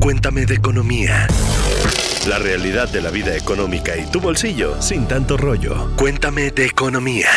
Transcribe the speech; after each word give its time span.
Cuéntame 0.00 0.46
de 0.46 0.54
economía. 0.54 1.26
La 2.28 2.38
realidad 2.38 2.88
de 2.88 3.00
la 3.00 3.10
vida 3.10 3.36
económica 3.36 3.96
y 3.96 4.04
tu 4.10 4.20
bolsillo 4.20 4.80
sin 4.80 5.06
tanto 5.06 5.36
rollo. 5.36 5.90
Cuéntame 5.96 6.50
de 6.50 6.66
economía. 6.66 7.28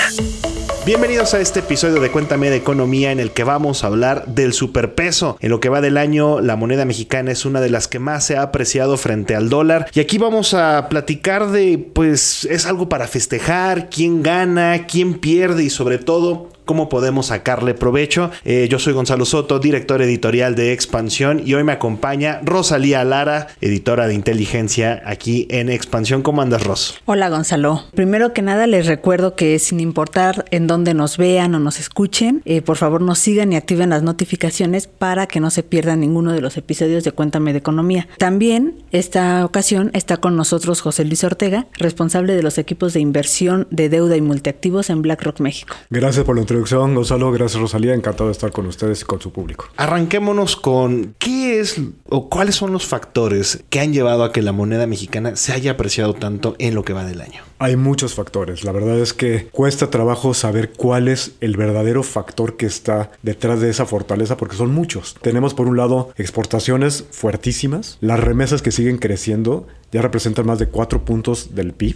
Bienvenidos 0.85 1.33
a 1.33 1.39
este 1.39 1.61
episodio 1.61 1.99
de 1.99 2.11
Cuéntame 2.11 2.51
de 2.51 2.57
Economía 2.57 3.11
en 3.11 3.19
el 3.19 3.31
que 3.31 3.43
vamos 3.43 3.83
a 3.83 3.87
hablar 3.87 4.25
del 4.27 4.53
superpeso. 4.53 5.35
En 5.39 5.49
lo 5.49 5.59
que 5.59 5.69
va 5.69 5.81
del 5.81 5.97
año, 5.97 6.41
la 6.41 6.55
moneda 6.55 6.85
mexicana 6.85 7.31
es 7.31 7.45
una 7.45 7.59
de 7.59 7.71
las 7.71 7.87
que 7.87 7.97
más 7.97 8.23
se 8.23 8.37
ha 8.37 8.43
apreciado 8.43 8.95
frente 8.97 9.35
al 9.35 9.49
dólar. 9.49 9.87
Y 9.93 9.99
aquí 9.99 10.19
vamos 10.19 10.53
a 10.53 10.87
platicar 10.89 11.49
de, 11.49 11.79
pues, 11.79 12.45
es 12.45 12.67
algo 12.67 12.87
para 12.87 13.07
festejar, 13.07 13.89
quién 13.89 14.21
gana, 14.21 14.85
quién 14.85 15.15
pierde 15.15 15.63
y 15.63 15.71
sobre 15.71 15.97
todo 15.97 16.49
cómo 16.65 16.89
podemos 16.89 17.27
sacarle 17.27 17.73
provecho. 17.73 18.31
Eh, 18.43 18.67
yo 18.69 18.79
soy 18.79 18.93
Gonzalo 18.93 19.25
Soto, 19.25 19.59
director 19.59 20.01
editorial 20.01 20.55
de 20.55 20.73
Expansión 20.73 21.41
y 21.45 21.53
hoy 21.53 21.63
me 21.63 21.71
acompaña 21.71 22.41
Rosalía 22.43 23.03
Lara, 23.03 23.47
editora 23.61 24.07
de 24.07 24.13
inteligencia 24.13 25.01
aquí 25.05 25.47
en 25.49 25.69
Expansión. 25.69 26.21
¿Cómo 26.21 26.41
andas, 26.41 26.63
Ros? 26.63 26.99
Hola, 27.05 27.29
Gonzalo. 27.29 27.83
Primero 27.93 28.33
que 28.33 28.41
nada 28.41 28.67
les 28.67 28.87
recuerdo 28.87 29.35
que 29.35 29.57
sin 29.59 29.79
importar 29.79 30.45
en 30.51 30.67
dónde 30.67 30.93
nos 30.93 31.17
vean 31.17 31.55
o 31.55 31.59
nos 31.59 31.79
escuchen, 31.79 32.41
eh, 32.45 32.61
por 32.61 32.77
favor 32.77 33.01
nos 33.01 33.19
sigan 33.19 33.53
y 33.53 33.55
activen 33.55 33.89
las 33.89 34.03
notificaciones 34.03 34.87
para 34.87 35.27
que 35.27 35.39
no 35.39 35.49
se 35.51 35.63
pierdan 35.63 35.99
ninguno 35.99 36.33
de 36.33 36.41
los 36.41 36.57
episodios 36.57 37.03
de 37.03 37.11
Cuéntame 37.11 37.53
de 37.53 37.59
Economía. 37.59 38.07
También 38.17 38.83
esta 38.91 39.45
ocasión 39.45 39.91
está 39.93 40.17
con 40.17 40.35
nosotros 40.35 40.81
José 40.81 41.05
Luis 41.05 41.23
Ortega, 41.23 41.67
responsable 41.77 42.35
de 42.35 42.43
los 42.43 42.57
equipos 42.57 42.93
de 42.93 42.99
inversión 42.99 43.67
de 43.71 43.89
deuda 43.89 44.17
y 44.17 44.21
multiactivos 44.21 44.89
en 44.89 45.01
BlackRock 45.01 45.39
México. 45.39 45.75
Gracias 45.89 46.25
por 46.25 46.35
la 46.35 46.41
introducción, 46.55 46.95
Gonzalo. 46.95 47.31
Gracias, 47.31 47.61
Rosalía. 47.61 47.93
Encantado 47.93 48.27
de 48.27 48.31
estar 48.31 48.51
con 48.51 48.65
ustedes 48.65 49.01
y 49.01 49.05
con 49.05 49.19
su 49.19 49.31
público. 49.31 49.67
Arranquémonos 49.75 50.55
con 50.55 51.15
qué 51.19 51.59
es 51.59 51.81
o 52.07 52.29
cuáles 52.29 52.55
son 52.55 52.71
los 52.71 52.85
factores 52.85 53.63
que 53.69 53.81
han 53.81 53.91
llevado 53.91 54.23
a 54.23 54.31
que 54.31 54.41
la 54.41 54.53
moneda 54.53 54.87
mexicana 54.87 55.35
se 55.35 55.51
haya 55.51 55.71
apreciado 55.71 56.13
tanto 56.13 56.55
en 56.57 56.73
lo 56.73 56.83
que 56.83 56.93
va 56.93 57.03
del 57.03 57.19
año. 57.21 57.43
Hay 57.57 57.75
muchos 57.77 58.13
factores. 58.13 58.63
La 58.63 58.71
verdad 58.71 58.99
es 58.99 59.13
que 59.13 59.47
cuesta 59.51 59.89
trabajo 59.89 60.33
saber 60.33 60.71
cuál 60.73 61.07
es 61.07 61.35
el 61.39 61.55
verdadero 61.55 62.03
factor 62.03 62.57
que 62.57 62.65
está 62.65 63.11
detrás 63.23 63.61
de 63.61 63.69
esa 63.69 63.85
fortaleza 63.85 64.37
porque 64.37 64.55
son 64.55 64.73
muchos. 64.73 65.15
Tenemos 65.21 65.53
por 65.53 65.67
un 65.67 65.77
lado 65.77 66.09
exportaciones 66.17 67.05
fuertísimas, 67.11 67.97
las 68.01 68.19
remesas 68.19 68.61
que 68.61 68.71
siguen 68.71 68.97
creciendo 68.97 69.67
ya 69.91 70.01
representan 70.01 70.45
más 70.45 70.59
de 70.59 70.67
4 70.67 71.05
puntos 71.05 71.55
del 71.55 71.71
PIB, 71.71 71.95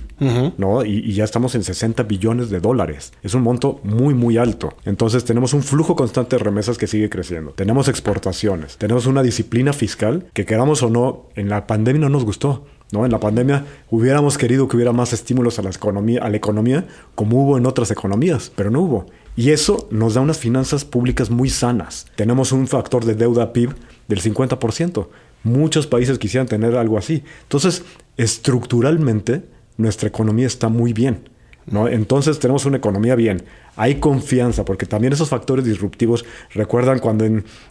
¿no? 0.57 0.85
Y, 0.85 0.99
y, 0.99 1.13
ya 1.13 1.25
estamos 1.25 1.53
en 1.55 1.63
60 1.63 2.03
billones 2.03 2.49
de 2.49 2.61
dólares. 2.61 3.11
Es 3.23 3.33
un 3.33 3.41
monto 3.41 3.81
muy, 3.83 4.13
muy 4.13 4.37
alto. 4.37 4.73
Entonces 4.85 5.25
tenemos 5.25 5.53
un 5.53 5.63
flujo 5.63 5.97
constante 5.97 6.37
de 6.37 6.43
remesas 6.43 6.77
que 6.77 6.87
sigue 6.87 7.09
creciendo. 7.09 7.52
Tenemos 7.52 7.89
exportaciones. 7.89 8.77
Tenemos 8.77 9.05
una 9.05 9.21
disciplina 9.21 9.73
fiscal 9.73 10.27
que 10.33 10.45
queramos 10.45 10.81
o 10.81 10.89
no, 10.89 11.25
en 11.35 11.49
la 11.49 11.67
pandemia 11.67 12.03
no 12.03 12.09
nos 12.09 12.23
gustó. 12.23 12.65
¿No? 12.91 13.05
En 13.05 13.11
la 13.11 13.19
pandemia 13.19 13.65
hubiéramos 13.89 14.37
querido 14.37 14.67
que 14.67 14.75
hubiera 14.75 14.91
más 14.91 15.13
estímulos 15.13 15.59
a 15.59 15.61
la, 15.61 15.69
economía, 15.69 16.23
a 16.23 16.29
la 16.29 16.37
economía 16.37 16.87
como 17.13 17.43
hubo 17.43 17.57
en 17.57 17.67
otras 17.67 17.91
economías, 17.91 18.51
pero 18.55 18.71
no 18.71 18.81
hubo. 18.81 19.05
Y 19.35 19.51
eso 19.51 19.87
nos 19.91 20.15
da 20.15 20.21
unas 20.21 20.39
finanzas 20.39 20.85
públicas 20.85 21.29
muy 21.29 21.49
sanas. 21.49 22.07
Tenemos 22.15 22.51
un 22.51 22.67
factor 22.67 23.05
de 23.05 23.15
deuda 23.15 23.53
PIB 23.53 23.75
del 24.07 24.21
50%. 24.21 25.07
Muchos 25.43 25.87
países 25.87 26.17
quisieran 26.17 26.47
tener 26.47 26.75
algo 26.75 26.97
así. 26.97 27.23
Entonces, 27.43 27.83
estructuralmente, 28.17 29.43
nuestra 29.77 30.09
economía 30.09 30.47
está 30.47 30.67
muy 30.67 30.91
bien. 30.91 31.28
¿No? 31.71 31.87
Entonces 31.87 32.39
tenemos 32.39 32.65
una 32.65 32.77
economía 32.77 33.15
bien. 33.15 33.43
Hay 33.75 33.95
confianza, 33.95 34.65
porque 34.65 34.85
también 34.85 35.13
esos 35.13 35.29
factores 35.29 35.63
disruptivos, 35.65 36.25
recuerdan 36.53 36.99
cuando 36.99 37.25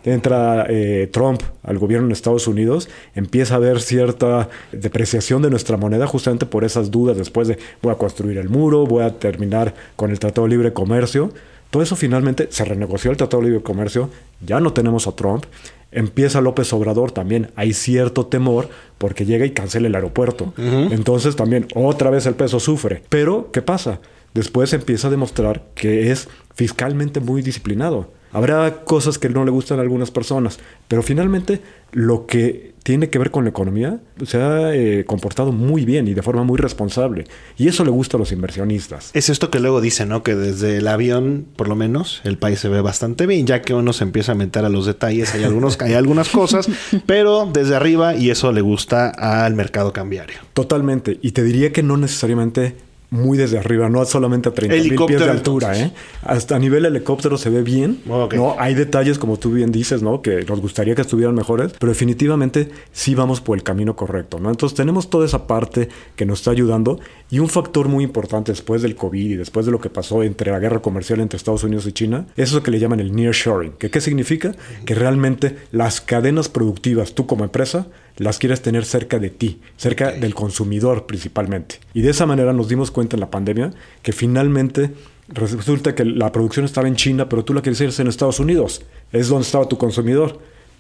entra 0.05 0.67
eh, 0.69 1.09
Trump 1.13 1.43
al 1.63 1.79
gobierno 1.79 2.07
en 2.07 2.13
Estados 2.13 2.47
Unidos, 2.49 2.89
empieza 3.15 3.55
a 3.55 3.57
haber 3.59 3.81
cierta 3.81 4.49
depreciación 4.73 5.43
de 5.43 5.51
nuestra 5.51 5.77
moneda 5.77 6.07
justamente 6.07 6.47
por 6.47 6.65
esas 6.65 6.91
dudas 6.91 7.17
después 7.17 7.49
de 7.49 7.59
voy 7.83 7.93
a 7.93 7.97
construir 7.97 8.39
el 8.39 8.49
muro, 8.49 8.87
voy 8.87 9.05
a 9.05 9.19
terminar 9.19 9.75
con 9.97 10.11
el 10.11 10.19
Tratado 10.19 10.47
de 10.47 10.51
Libre 10.51 10.73
Comercio. 10.73 11.31
Todo 11.71 11.83
eso 11.83 11.97
finalmente 11.97 12.49
se 12.51 12.65
renegoció 12.65 13.11
el 13.11 13.19
Tratado 13.19 13.43
de 13.43 13.51
Libre 13.51 13.63
Comercio, 13.63 14.09
ya 14.41 14.61
no 14.61 14.73
tenemos 14.73 15.07
a 15.07 15.13
Trump, 15.13 15.45
empieza 15.93 16.41
López 16.41 16.73
Obrador 16.73 17.13
también, 17.13 17.51
hay 17.57 17.73
cierto 17.73 18.27
temor 18.27 18.69
porque 18.99 19.25
llega 19.25 19.47
y 19.47 19.51
cancela 19.51 19.89
el 19.89 19.95
aeropuerto. 19.95 20.53
Entonces 20.57 21.37
también 21.37 21.67
otra 21.75 22.11
vez 22.11 22.27
el 22.27 22.35
peso 22.35 22.61
sufre. 22.61 23.03
Pero, 23.09 23.51
¿qué 23.53 23.63
pasa? 23.63 24.01
Después 24.35 24.73
empieza 24.73 25.09
a 25.09 25.11
demostrar 25.11 25.65
que 25.75 26.11
es 26.11 26.29
fiscalmente 26.55 27.21
muy 27.21 27.43
disciplinado. 27.43 28.11
Habrá 28.33 28.85
cosas 28.85 29.19
que 29.19 29.29
no 29.29 29.45
le 29.45 29.51
gustan 29.51 29.79
a 29.79 29.83
algunas 29.83 30.11
personas, 30.11 30.59
pero 30.87 31.03
finalmente 31.03 31.61
lo 31.93 32.27
que 32.27 32.75
tiene 32.83 33.11
que 33.11 33.19
ver 33.19 33.31
con 33.31 33.45
la 33.45 33.51
economía 33.51 34.01
se 34.25 34.41
ha 34.41 34.75
eh, 34.75 35.05
comportado 35.07 35.53
muy 35.53 35.85
bien 35.85 36.09
y 36.09 36.15
de 36.15 36.23
forma 36.23 36.43
muy 36.43 36.57
responsable. 36.57 37.27
Y 37.57 37.69
eso 37.69 37.85
le 37.85 37.91
gusta 37.91 38.17
a 38.17 38.21
los 38.21 38.33
inversionistas. 38.33 39.11
Es 39.15 39.29
esto 39.29 39.51
que 39.51 39.61
luego 39.61 39.81
dicen, 39.81 40.09
¿no? 40.09 40.23
Que 40.23 40.35
desde 40.35 40.79
el 40.79 40.89
avión, 40.89 41.47
por 41.57 41.69
lo 41.69 41.77
menos, 41.77 42.21
el 42.25 42.39
país 42.39 42.61
se 42.61 42.69
ve 42.69 42.81
bastante 42.81 43.27
bien, 43.27 43.47
ya 43.47 43.63
que 43.63 43.75
uno 43.75 43.93
se 43.93 44.05
empieza 44.05 44.33
a 44.33 44.35
meter 44.35 44.65
a 44.65 44.69
los 44.69 44.87
detalles, 44.87 45.35
hay, 45.35 45.45
algunos, 45.45 45.81
hay 45.81 45.95
algunas 45.95 46.29
cosas, 46.29 46.69
pero 47.07 47.49
desde 47.53 47.77
arriba 47.77 48.15
y 48.15 48.31
eso 48.31 48.53
le 48.53 48.61
gusta 48.61 49.11
al 49.11 49.55
mercado 49.55 49.93
cambiario. 49.93 50.39
Totalmente. 50.55 51.19
Y 51.23 51.33
te 51.33 51.43
diría 51.43 51.73
que 51.73 51.83
no 51.83 51.97
necesariamente 51.97 52.75
muy 53.11 53.39
desde 53.39 53.59
arriba, 53.59 53.89
no 53.89 54.05
solamente 54.05 54.51
a 54.51 54.53
30 54.53 54.77
mil 54.77 55.07
pies 55.07 55.21
de 55.21 55.31
altura, 55.31 55.79
¿eh? 55.79 55.93
Hasta 56.23 56.57
a 56.57 56.59
nivel 56.59 56.85
helicóptero 56.85 57.39
se 57.39 57.49
ve 57.49 57.63
bien. 57.63 58.01
Okay. 58.09 58.39
No, 58.39 58.57
hay 58.59 58.75
detalles 58.75 59.19
como 59.19 59.39
tú 59.39 59.53
bien 59.53 59.73
dices, 59.73 60.03
¿no? 60.03 60.21
Que 60.21 60.45
nos 60.45 60.61
gustaría 60.61 60.95
que 60.95 61.03
estuvieran 61.03 61.35
mejores, 61.35 61.73
pero 61.79 61.91
definitivamente 61.91 62.69
sí 62.93 63.15
vamos 63.15 63.41
por 63.41 63.57
el 63.57 63.63
camino 63.63 63.97
correcto, 63.97 64.39
¿no? 64.39 64.51
Entonces 64.51 64.77
tenemos 64.77 65.09
toda 65.09 65.25
esa 65.25 65.47
parte 65.47 65.89
que 66.17 66.27
nos 66.27 66.41
está 66.41 66.51
ayudando 66.51 67.01
y 67.31 67.39
un 67.39 67.49
factor 67.49 67.89
muy 67.89 68.05
importante 68.05 68.53
después 68.53 68.83
del 68.83 68.95
COVID 68.95 69.31
y 69.31 69.37
después 69.37 69.65
de 69.65 69.73
lo 69.73 69.81
que 69.81 69.89
pasó 69.89 70.23
entre 70.23 70.51
la 70.51 70.59
guerra 70.59 70.81
comercial 70.81 71.21
entre 71.21 71.39
Estados 71.39 71.65
Unidos 71.65 71.87
y 71.87 71.93
China, 71.93 72.27
es 72.37 72.51
eso 72.51 72.63
que 72.63 72.71
le 72.71 72.79
llaman 72.79 73.01
el 73.01 73.15
nearshoring, 73.15 73.73
que 73.73 73.91
qué 73.91 74.01
significa 74.01 74.55
que 74.85 74.95
realmente 74.95 75.57
las 75.73 76.01
cadenas 76.01 76.49
productivas, 76.49 77.15
tú 77.15 77.27
como 77.27 77.45
empresa 77.45 77.87
las 78.19 78.39
quieres 78.39 78.61
tener 78.61 78.85
cerca 78.85 79.19
de 79.19 79.31
ti, 79.31 79.61
cerca 79.77 80.09
okay. 80.09 80.21
del 80.21 80.35
consumidor 80.35 81.07
principalmente. 81.07 81.77
Y 81.95 82.03
de 82.03 82.11
esa 82.11 82.27
manera 82.27 82.53
nos 82.53 82.69
dimos 82.69 82.91
cuenta 82.91 83.17
en 83.17 83.21
la 83.21 83.31
pandemia 83.31 83.73
que 84.03 84.13
finalmente 84.13 84.93
resulta 85.29 85.95
que 85.95 86.05
la 86.05 86.33
producción 86.33 86.65
estaba 86.65 86.89
en 86.89 86.97
China, 86.97 87.29
pero 87.29 87.45
tú 87.45 87.55
la 87.55 87.63
quieres 87.63 87.81
hacer 87.81 88.05
en 88.05 88.09
Estados 88.09 88.41
Unidos. 88.41 88.83
Es 89.13 89.29
donde 89.29 89.47
estaba 89.47 89.69
tu 89.69 89.79
consumidor. 89.79 90.39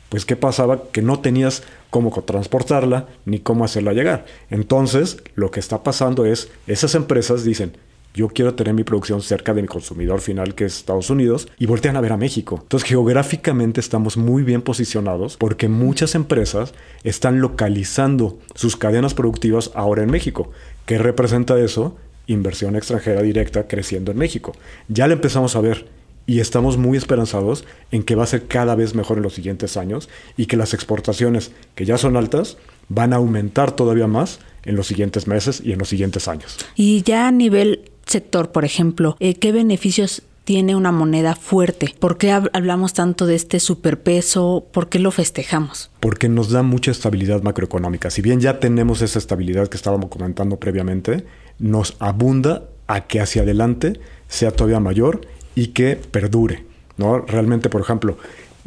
Pues 0.09 0.25
qué 0.25 0.37
pasaba 0.37 0.84
que 0.91 1.03
no 1.03 1.21
tenías 1.21 1.62
cómo 1.91 2.10
transportarla 2.22 3.09
ni 3.26 3.41
cómo 3.41 3.65
hacerla 3.65 3.93
llegar. 3.93 4.25
Entonces, 4.50 5.19
lo 5.34 5.50
que 5.50 5.60
está 5.60 5.82
pasando 5.82 6.25
es 6.25 6.49
esas 6.66 6.94
empresas 6.94 7.44
dicen, 7.44 7.72
yo 8.18 8.28
quiero 8.28 8.54
tener 8.54 8.74
mi 8.74 8.82
producción 8.82 9.22
cerca 9.22 9.54
de 9.54 9.62
mi 9.62 9.68
consumidor 9.68 10.20
final, 10.20 10.56
que 10.56 10.64
es 10.64 10.78
Estados 10.78 11.08
Unidos, 11.08 11.46
y 11.56 11.66
voltean 11.66 11.96
a 11.96 12.00
ver 12.00 12.10
a 12.10 12.16
México. 12.16 12.58
Entonces, 12.60 12.88
geográficamente 12.88 13.78
estamos 13.78 14.16
muy 14.16 14.42
bien 14.42 14.60
posicionados 14.60 15.36
porque 15.36 15.68
muchas 15.68 16.16
empresas 16.16 16.74
están 17.04 17.40
localizando 17.40 18.36
sus 18.56 18.76
cadenas 18.76 19.14
productivas 19.14 19.70
ahora 19.74 20.02
en 20.02 20.10
México. 20.10 20.50
¿Qué 20.84 20.98
representa 20.98 21.56
eso? 21.60 21.96
Inversión 22.26 22.74
extranjera 22.74 23.22
directa 23.22 23.68
creciendo 23.68 24.10
en 24.10 24.18
México. 24.18 24.52
Ya 24.88 25.06
la 25.06 25.14
empezamos 25.14 25.54
a 25.54 25.60
ver 25.60 25.86
y 26.26 26.40
estamos 26.40 26.76
muy 26.76 26.98
esperanzados 26.98 27.64
en 27.92 28.02
que 28.02 28.16
va 28.16 28.24
a 28.24 28.26
ser 28.26 28.48
cada 28.48 28.74
vez 28.74 28.96
mejor 28.96 29.18
en 29.18 29.22
los 29.22 29.34
siguientes 29.34 29.76
años 29.76 30.08
y 30.36 30.46
que 30.46 30.56
las 30.56 30.74
exportaciones, 30.74 31.52
que 31.76 31.84
ya 31.84 31.98
son 31.98 32.16
altas, 32.16 32.56
van 32.88 33.12
a 33.12 33.16
aumentar 33.16 33.76
todavía 33.76 34.08
más 34.08 34.40
en 34.64 34.74
los 34.74 34.88
siguientes 34.88 35.26
meses 35.26 35.62
y 35.64 35.72
en 35.72 35.78
los 35.78 35.88
siguientes 35.88 36.26
años. 36.26 36.58
Y 36.74 37.02
ya 37.02 37.28
a 37.28 37.30
nivel 37.30 37.88
sector, 38.08 38.50
por 38.52 38.64
ejemplo, 38.64 39.16
eh, 39.20 39.34
¿qué 39.34 39.52
beneficios 39.52 40.22
tiene 40.44 40.74
una 40.74 40.92
moneda 40.92 41.34
fuerte? 41.34 41.94
¿Por 41.98 42.16
qué 42.16 42.32
hablamos 42.32 42.94
tanto 42.94 43.26
de 43.26 43.34
este 43.34 43.60
superpeso? 43.60 44.66
¿Por 44.72 44.88
qué 44.88 44.98
lo 44.98 45.10
festejamos? 45.10 45.91
Porque 46.00 46.28
nos 46.28 46.50
da 46.50 46.62
mucha 46.62 46.91
estabilidad 46.91 47.43
macroeconómica. 47.43 48.10
Si 48.10 48.22
bien 48.22 48.40
ya 48.40 48.58
tenemos 48.58 49.02
esa 49.02 49.19
estabilidad 49.19 49.69
que 49.69 49.76
estábamos 49.76 50.08
comentando 50.08 50.56
previamente, 50.56 51.26
nos 51.58 51.96
abunda 51.99 52.64
a 52.87 53.06
que 53.06 53.20
hacia 53.20 53.43
adelante 53.43 54.00
sea 54.26 54.50
todavía 54.50 54.81
mayor 54.81 55.20
y 55.55 55.69
que 55.69 55.96
perdure. 55.96 56.64
¿no? 56.96 57.19
Realmente, 57.20 57.69
por 57.69 57.81
ejemplo, 57.81 58.16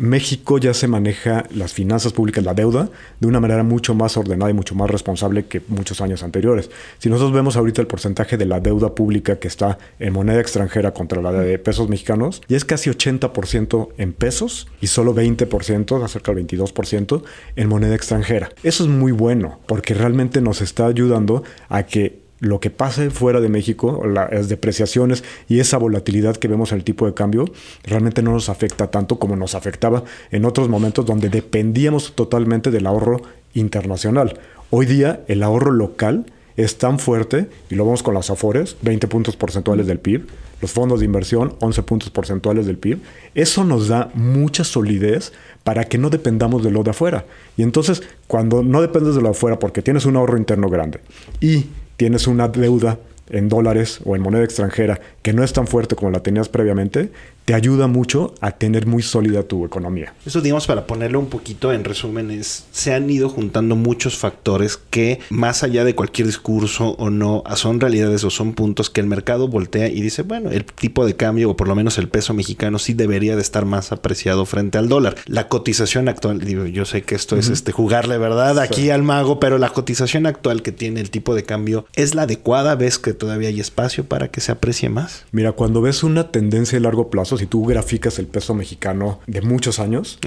México 0.01 0.57
ya 0.57 0.73
se 0.73 0.87
maneja 0.87 1.45
las 1.51 1.73
finanzas 1.73 2.11
públicas, 2.11 2.43
la 2.43 2.55
deuda, 2.55 2.89
de 3.19 3.27
una 3.27 3.39
manera 3.39 3.61
mucho 3.61 3.93
más 3.93 4.17
ordenada 4.17 4.49
y 4.49 4.53
mucho 4.55 4.73
más 4.73 4.89
responsable 4.89 5.45
que 5.45 5.61
muchos 5.67 6.01
años 6.01 6.23
anteriores. 6.23 6.71
Si 6.97 7.07
nosotros 7.07 7.33
vemos 7.33 7.55
ahorita 7.55 7.81
el 7.81 7.87
porcentaje 7.87 8.35
de 8.35 8.47
la 8.47 8.59
deuda 8.59 8.95
pública 8.95 9.37
que 9.37 9.47
está 9.47 9.77
en 9.99 10.13
moneda 10.13 10.41
extranjera 10.41 10.91
contra 10.91 11.21
la 11.21 11.31
de 11.31 11.59
pesos 11.59 11.87
mexicanos, 11.87 12.41
ya 12.47 12.57
es 12.57 12.65
casi 12.65 12.89
80% 12.89 13.89
en 13.99 14.13
pesos 14.13 14.67
y 14.81 14.87
solo 14.87 15.13
20%, 15.13 16.03
acerca 16.03 16.33
del 16.33 16.47
22%, 16.47 17.21
en 17.55 17.69
moneda 17.69 17.93
extranjera. 17.93 18.49
Eso 18.63 18.83
es 18.83 18.89
muy 18.89 19.11
bueno 19.11 19.59
porque 19.67 19.93
realmente 19.93 20.41
nos 20.41 20.61
está 20.61 20.87
ayudando 20.87 21.43
a 21.69 21.83
que 21.83 22.20
lo 22.41 22.59
que 22.59 22.71
pase 22.71 23.11
fuera 23.11 23.39
de 23.39 23.47
México, 23.47 24.03
las 24.05 24.49
depreciaciones 24.49 25.23
y 25.47 25.59
esa 25.59 25.77
volatilidad 25.77 26.35
que 26.35 26.47
vemos 26.47 26.71
en 26.71 26.79
el 26.79 26.83
tipo 26.83 27.05
de 27.05 27.13
cambio, 27.13 27.45
realmente 27.83 28.23
no 28.23 28.31
nos 28.31 28.49
afecta 28.49 28.87
tanto 28.87 29.19
como 29.19 29.35
nos 29.35 29.55
afectaba 29.55 30.03
en 30.31 30.43
otros 30.43 30.67
momentos 30.67 31.05
donde 31.05 31.29
dependíamos 31.29 32.13
totalmente 32.15 32.71
del 32.71 32.87
ahorro 32.87 33.21
internacional. 33.53 34.39
Hoy 34.71 34.87
día 34.87 35.21
el 35.27 35.43
ahorro 35.43 35.71
local 35.71 36.25
es 36.57 36.77
tan 36.77 36.99
fuerte, 36.99 37.47
y 37.69 37.75
lo 37.75 37.85
vemos 37.85 38.03
con 38.03 38.13
las 38.13 38.29
AFORES, 38.29 38.77
20 38.81 39.07
puntos 39.07 39.35
porcentuales 39.35 39.87
del 39.87 39.99
PIB, 39.99 40.27
los 40.61 40.71
fondos 40.71 40.99
de 40.99 41.05
inversión, 41.05 41.55
11 41.59 41.83
puntos 41.83 42.09
porcentuales 42.09 42.65
del 42.65 42.77
PIB. 42.77 42.99
Eso 43.35 43.63
nos 43.63 43.87
da 43.87 44.11
mucha 44.13 44.63
solidez 44.63 45.31
para 45.63 45.85
que 45.85 45.97
no 45.97 46.09
dependamos 46.09 46.63
de 46.63 46.71
lo 46.71 46.83
de 46.83 46.91
afuera. 46.91 47.25
Y 47.57 47.63
entonces, 47.63 48.03
cuando 48.27 48.63
no 48.63 48.81
dependes 48.81 49.15
de 49.15 49.21
lo 49.21 49.29
de 49.29 49.31
afuera 49.31 49.59
porque 49.59 49.81
tienes 49.81 50.05
un 50.05 50.17
ahorro 50.17 50.37
interno 50.37 50.69
grande 50.69 50.99
y 51.39 51.67
tienes 52.01 52.25
una 52.25 52.47
deuda 52.47 52.97
en 53.29 53.47
dólares 53.47 53.99
o 54.05 54.15
en 54.15 54.23
moneda 54.23 54.43
extranjera 54.43 54.99
que 55.21 55.33
no 55.33 55.43
es 55.43 55.53
tan 55.53 55.67
fuerte 55.67 55.95
como 55.95 56.09
la 56.09 56.23
tenías 56.23 56.49
previamente, 56.49 57.11
te 57.51 57.55
ayuda 57.55 57.87
mucho 57.87 58.33
a 58.39 58.51
tener 58.51 58.87
muy 58.87 59.03
sólida 59.03 59.43
tu 59.43 59.65
economía. 59.65 60.13
Eso, 60.25 60.39
digamos, 60.39 60.67
para 60.67 60.87
ponerlo 60.87 61.19
un 61.19 61.25
poquito 61.25 61.73
en 61.73 61.83
resúmenes, 61.83 62.63
se 62.71 62.93
han 62.93 63.09
ido 63.09 63.27
juntando 63.27 63.75
muchos 63.75 64.17
factores 64.17 64.77
que, 64.77 65.19
más 65.29 65.61
allá 65.61 65.83
de 65.83 65.93
cualquier 65.93 66.27
discurso 66.27 66.91
o 66.91 67.09
no, 67.09 67.43
son 67.55 67.81
realidades 67.81 68.23
o 68.23 68.29
son 68.29 68.53
puntos 68.53 68.89
que 68.89 69.01
el 69.01 69.07
mercado 69.07 69.49
voltea 69.49 69.89
y 69.89 69.99
dice, 69.99 70.21
bueno, 70.21 70.49
el 70.49 70.63
tipo 70.63 71.05
de 71.05 71.17
cambio 71.17 71.49
o 71.49 71.57
por 71.57 71.67
lo 71.67 71.75
menos 71.75 71.97
el 71.97 72.07
peso 72.07 72.33
mexicano 72.33 72.79
sí 72.79 72.93
debería 72.93 73.35
de 73.35 73.41
estar 73.41 73.65
más 73.65 73.91
apreciado 73.91 74.45
frente 74.45 74.77
al 74.77 74.87
dólar. 74.87 75.17
La 75.25 75.49
cotización 75.49 76.07
actual, 76.07 76.39
digo, 76.39 76.65
yo 76.67 76.85
sé 76.85 77.01
que 77.01 77.15
esto 77.15 77.35
es 77.35 77.49
este 77.49 77.73
jugarle, 77.73 78.17
¿verdad? 78.17 78.59
Aquí 78.59 78.91
al 78.91 79.03
mago, 79.03 79.41
pero 79.41 79.57
la 79.57 79.71
cotización 79.71 80.25
actual 80.25 80.61
que 80.61 80.71
tiene 80.71 81.01
el 81.01 81.09
tipo 81.09 81.35
de 81.35 81.43
cambio 81.43 81.85
es 81.95 82.15
la 82.15 82.21
adecuada. 82.21 82.75
¿Ves 82.75 82.97
que 82.97 83.13
todavía 83.13 83.49
hay 83.49 83.59
espacio 83.59 84.05
para 84.05 84.29
que 84.29 84.39
se 84.39 84.53
aprecie 84.53 84.87
más? 84.87 85.25
Mira, 85.33 85.51
cuando 85.51 85.81
ves 85.81 86.01
una 86.05 86.31
tendencia 86.31 86.77
a 86.77 86.81
largo 86.81 87.09
plazo, 87.09 87.40
si 87.41 87.47
tú 87.47 87.65
graficas 87.65 88.19
el 88.19 88.27
peso 88.27 88.53
mexicano 88.53 89.19
de 89.25 89.41
muchos 89.41 89.79
años, 89.79 90.19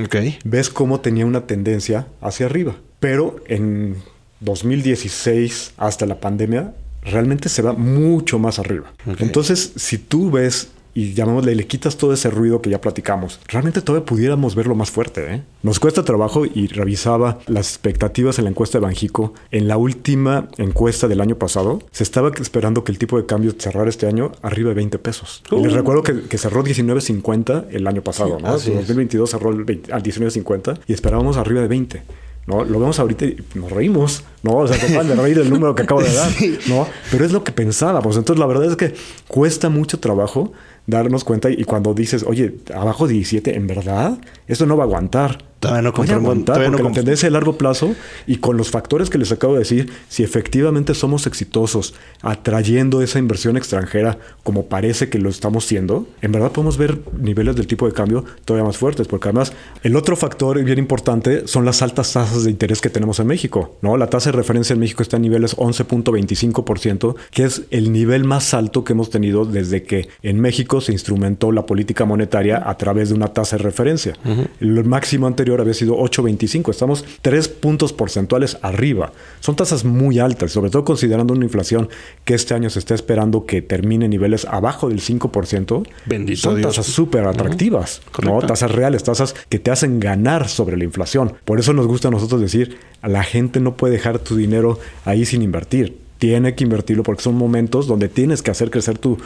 ves 0.43 0.69
cómo 0.69 0.99
tenía 0.99 1.25
una 1.25 1.47
tendencia 1.47 2.09
hacia 2.21 2.47
arriba. 2.47 2.75
Pero 2.99 3.37
en 3.47 3.99
2016 4.41 5.75
hasta 5.77 6.07
la 6.07 6.19
pandemia, 6.19 6.75
realmente 7.05 7.49
se 7.49 7.63
va 7.63 7.73
mucho 7.73 8.41
más 8.41 8.59
arriba. 8.59 8.93
Entonces, 9.21 9.75
si 9.77 9.97
tú 9.97 10.33
ves 10.33 10.71
y 10.95 11.13
llamémosle, 11.13 11.55
le 11.55 11.67
quitas 11.67 11.97
todo 11.97 12.13
ese 12.13 12.31
ruido 12.31 12.63
que 12.63 12.71
ya 12.71 12.81
platicamos, 12.81 13.41
realmente 13.49 13.83
todavía 13.83 14.07
pudiéramos 14.07 14.55
verlo 14.55 14.75
más 14.75 14.91
fuerte. 14.91 15.35
¿eh? 15.35 15.43
Nos 15.63 15.81
cuesta 15.81 16.05
trabajo 16.05 16.45
y 16.47 16.69
revisaba 16.69 17.39
las 17.47 17.71
expectativas 17.71 18.39
en 18.39 18.45
la 18.45 18.51
encuesta 18.51 18.79
de 18.79 18.85
Banjico. 18.85 19.35
En 19.51 19.69
la 19.69 19.77
última 19.77 20.49
encuesta 20.57 21.09
del 21.09 21.21
año 21.21 21.37
pasado, 21.37 21.83
se 21.91 22.05
estaba 22.05 22.31
esperando 22.41 22.85
que 22.85 22.93
el 22.93 22.99
tipo 22.99 23.17
de 23.17 23.27
cambio 23.27 23.55
cerrara 23.59 23.91
este 23.91 24.07
año 24.07 24.33
arriba 24.43 24.69
de 24.71 24.77
20 24.77 24.99
pesos. 24.99 25.43
les 25.51 25.73
uh. 25.73 25.77
recuerdo 25.77 26.03
que, 26.03 26.39
cerró 26.39 26.63
19.50 26.63 27.67
el 27.71 27.87
año 27.87 28.03
pasado, 28.03 28.39
¿no? 28.41 28.57
En 28.57 28.77
2022 28.77 29.31
cerró 29.31 29.51
al 29.51 29.65
19.50 29.67 30.81
y 30.87 30.93
esperábamos 30.93 31.37
arriba 31.37 31.61
de 31.61 31.69
20. 31.69 32.03
¿no? 32.47 32.65
Lo 32.65 32.79
vemos 32.79 32.99
ahorita 32.99 33.25
y 33.25 33.37
nos 33.55 33.71
reímos, 33.71 34.23
¿no? 34.43 34.57
O 34.57 34.69
sea, 34.69 35.03
de 35.03 35.15
reír 35.15 35.39
el 35.39 35.51
número 35.51 35.75
que 35.75 35.83
acabo 35.83 36.03
de 36.03 36.13
dar, 36.13 36.31
¿no? 36.69 36.87
Pero 37.11 37.25
es 37.25 37.33
lo 37.33 37.43
que 37.43 37.53
pensábamos. 37.53 38.17
Entonces, 38.17 38.39
la 38.39 38.47
verdad 38.47 38.71
es 38.71 38.77
que 38.77 38.95
cuesta 39.29 39.69
mucho 39.71 39.99
trabajo 39.99 40.53
darnos 40.87 41.25
cuenta 41.25 41.51
y 41.51 41.65
cuando 41.65 41.95
dices, 41.95 42.25
oye, 42.27 42.57
abajo 42.75 43.07
17, 43.07 43.57
¿en 43.57 43.67
verdad? 43.67 44.19
Esto 44.47 44.67
no 44.67 44.77
va 44.77 44.85
a 44.85 44.87
aguantar. 44.87 45.39
Todavía 45.69 45.83
no 45.91 46.15
aguantar 46.15 46.63
porque 46.63 46.83
no 46.83 46.89
la 46.89 46.95
tendencia 46.95 47.29
a 47.29 47.31
largo 47.31 47.57
plazo 47.59 47.95
y 48.27 48.37
con 48.37 48.57
los 48.57 48.71
factores 48.71 49.11
que 49.11 49.19
les 49.19 49.33
acabo 49.33 49.55
de 49.55 49.61
decir, 49.61 49.93
si 50.09 50.23
efectivamente 50.23 50.95
somos 50.95 51.27
exitosos 51.27 51.95
atrayendo 52.23 53.03
esa 53.03 53.19
inversión 53.19 53.57
extranjera 53.57 54.19
como 54.43 54.67
parece 54.67 55.09
que 55.09 55.19
lo 55.19 55.31
estamos 55.31 55.65
siendo, 55.65 56.07
en 56.23 56.33
verdad 56.33 56.53
podemos 56.53 56.77
ver 56.77 56.99
niveles 57.19 57.57
del 57.57 57.67
tipo 57.67 57.87
de 57.87 57.93
cambio 57.93 58.25
todavía 58.45 58.67
más 58.67 58.77
fuertes, 58.77 59.09
porque 59.09 59.29
además 59.29 59.53
el 59.83 59.97
otro 59.97 60.17
factor 60.17 60.63
bien 60.63 60.79
importante 60.79 61.47
son 61.47 61.65
las 61.65 61.83
altas 61.83 62.13
tasas 62.13 62.45
de 62.45 62.51
interés 62.51 62.81
que 62.81 62.91
tenemos 62.91 63.21
en 63.21 63.27
México, 63.27 63.77
¿no? 63.83 63.97
La 63.97 64.09
tasa 64.09 64.31
de 64.31 64.37
referencia 64.37 64.75
en 64.75 64.81
México 64.81 65.03
está 65.03 65.17
en 65.17 65.23
niveles 65.23 65.57
11.25%, 65.57 67.15
que 67.31 67.45
es 67.45 67.63
el 67.71 67.93
nivel 67.93 68.25
más 68.25 68.55
alto 68.55 68.85
que 68.85 68.93
hemos 68.93 69.11
tenido 69.11 69.45
desde 69.45 69.83
que 69.83 70.09
en 70.23 70.41
México 70.41 70.81
se 70.81 70.93
instrumentó 70.93 71.53
la 71.53 71.67
política 71.67 72.05
monetaria 72.05 72.63
a 72.65 72.77
través 72.77 73.09
de 73.09 73.15
una 73.15 73.29
tasa 73.29 73.57
de 73.57 73.63
referencia. 73.63 74.15
El 74.61 74.85
máximo 74.85 75.27
anterior 75.27 75.54
había 75.61 75.75
sido 75.75 75.97
8.25. 75.97 76.71
Estamos 76.71 77.05
tres 77.23 77.49
puntos 77.49 77.93
porcentuales 77.93 78.59
arriba. 78.63 79.13
Son 79.41 79.57
tasas 79.57 79.85
muy 79.85 80.19
altas, 80.19 80.53
sobre 80.53 80.71
todo 80.71 80.85
considerando 80.85 81.35
una 81.35 81.45
inflación 81.45 81.89
que 82.25 82.35
este 82.35 82.55
año 82.55 82.71
se 82.71 82.79
está 82.79 82.95
esperando 82.95 83.47
que 83.47 83.63
termine 83.63 84.09
niveles 84.09 84.45
abajo 84.45 84.89
del 84.89 85.01
5%. 85.01 85.87
Bendito 86.07 86.41
son 86.41 86.63
tasas 86.63 86.87
súper 86.87 87.27
atractivas, 87.27 88.03
¿no? 88.23 88.39
Tasas 88.41 88.71
reales, 88.71 89.05
tasas 89.05 89.35
que 89.49 89.59
te 89.59 89.71
hacen 89.71 90.01
ganar 90.01 90.49
sobre 90.49 90.77
la 90.77 90.85
inflación. 90.85 91.35
Por 91.45 91.61
eso 91.61 91.73
nos 91.73 91.87
gusta 91.87 92.09
a 92.09 92.11
nosotros 92.11 92.41
decir, 92.41 92.79
a 93.03 93.09
la 93.09 93.23
gente 93.23 93.61
no 93.61 93.77
puede 93.77 93.95
dejar 93.95 94.19
tu 94.19 94.37
dinero 94.37 94.79
ahí 95.05 95.25
sin 95.25 95.43
invertir 95.43 96.04
tiene 96.25 96.55
que 96.55 96.65
invertirlo 96.65 97.03
porque 97.03 97.23
son 97.23 97.35
momentos 97.35 97.87
donde 97.87 98.09
tienes 98.09 98.41
que 98.41 98.51
hacer 98.51 98.71
crecer 98.71 98.97
tu, 98.97 99.19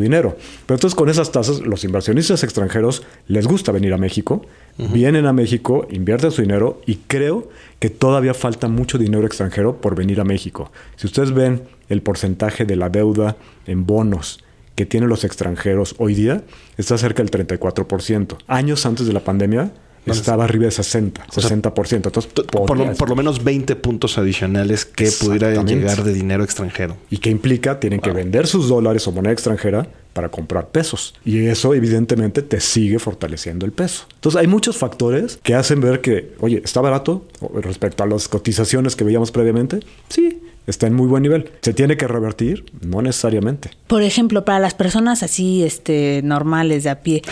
dinero. 0.00 0.34
Pero 0.64 0.76
entonces 0.76 0.94
con 0.94 1.10
esas 1.10 1.30
tasas, 1.30 1.60
los 1.60 1.84
inversionistas 1.84 2.42
extranjeros 2.42 3.02
les 3.28 3.46
gusta 3.46 3.70
venir 3.70 3.92
a 3.92 3.98
México, 3.98 4.40
vienen 4.78 5.26
a 5.26 5.34
México, 5.34 5.86
invierten 5.90 6.30
su 6.30 6.40
dinero 6.40 6.80
y 6.86 7.00
creo 7.06 7.50
que 7.80 7.90
todavía 7.90 8.32
falta 8.32 8.66
mucho 8.68 8.96
dinero 8.96 9.26
extranjero 9.26 9.76
por 9.82 9.94
venir 9.94 10.22
a 10.22 10.24
México. 10.24 10.72
Si 10.96 11.06
ustedes 11.06 11.32
ven 11.32 11.64
el 11.90 12.00
porcentaje 12.00 12.64
de 12.64 12.76
la 12.76 12.88
deuda 12.88 13.36
en 13.66 13.84
bonos 13.84 14.42
que 14.74 14.86
tienen 14.86 15.10
los 15.10 15.24
extranjeros 15.24 15.96
hoy 15.98 16.14
día, 16.14 16.44
está 16.78 16.96
cerca 16.96 17.22
del 17.22 17.30
34%. 17.30 18.38
Años 18.46 18.86
antes 18.86 19.06
de 19.06 19.12
la 19.12 19.20
pandemia, 19.20 19.70
estaba 20.06 20.44
arriba 20.44 20.66
de 20.66 20.70
60, 20.70 21.26
60%. 21.26 21.94
Entonces, 21.94 22.32
por 22.32 22.76
lo, 22.76 22.92
por 22.94 23.08
lo, 23.08 23.16
menos 23.16 23.44
20 23.44 23.76
puntos 23.76 24.18
adicionales 24.18 24.84
que 24.84 25.10
pudiera 25.10 25.62
llegar 25.62 26.02
de 26.02 26.12
dinero 26.12 26.44
extranjero. 26.44 26.96
¿Y 27.10 27.18
qué 27.18 27.30
implica? 27.30 27.78
Tienen 27.80 28.00
que 28.00 28.10
vender 28.10 28.46
sus 28.46 28.68
dólares 28.68 29.06
o 29.06 29.12
moneda 29.12 29.32
extranjera 29.32 29.88
para 30.12 30.28
comprar 30.28 30.68
pesos. 30.68 31.14
Y 31.24 31.46
eso 31.46 31.74
evidentemente 31.74 32.42
te 32.42 32.60
sigue 32.60 32.98
fortaleciendo 32.98 33.66
el 33.66 33.72
peso. 33.72 34.06
Entonces 34.14 34.40
hay 34.40 34.46
muchos 34.46 34.76
factores 34.76 35.38
que 35.42 35.54
hacen 35.54 35.80
ver 35.80 36.00
que, 36.00 36.34
oye, 36.40 36.60
¿está 36.64 36.80
barato 36.80 37.26
respecto 37.54 38.02
a 38.02 38.06
las 38.06 38.28
cotizaciones 38.28 38.96
que 38.96 39.04
veíamos 39.04 39.30
previamente? 39.30 39.80
Sí, 40.08 40.42
está 40.66 40.86
en 40.86 40.94
muy 40.94 41.06
buen 41.06 41.22
nivel. 41.22 41.50
¿Se 41.60 41.72
tiene 41.72 41.96
que 41.96 42.06
revertir? 42.06 42.64
No 42.80 43.02
necesariamente. 43.02 43.70
Por 43.86 44.02
ejemplo, 44.02 44.44
para 44.44 44.58
las 44.58 44.74
personas 44.74 45.22
así 45.22 45.64
este, 45.64 46.20
normales 46.22 46.84
de 46.84 46.90
a 46.90 47.00
pie, 47.00 47.22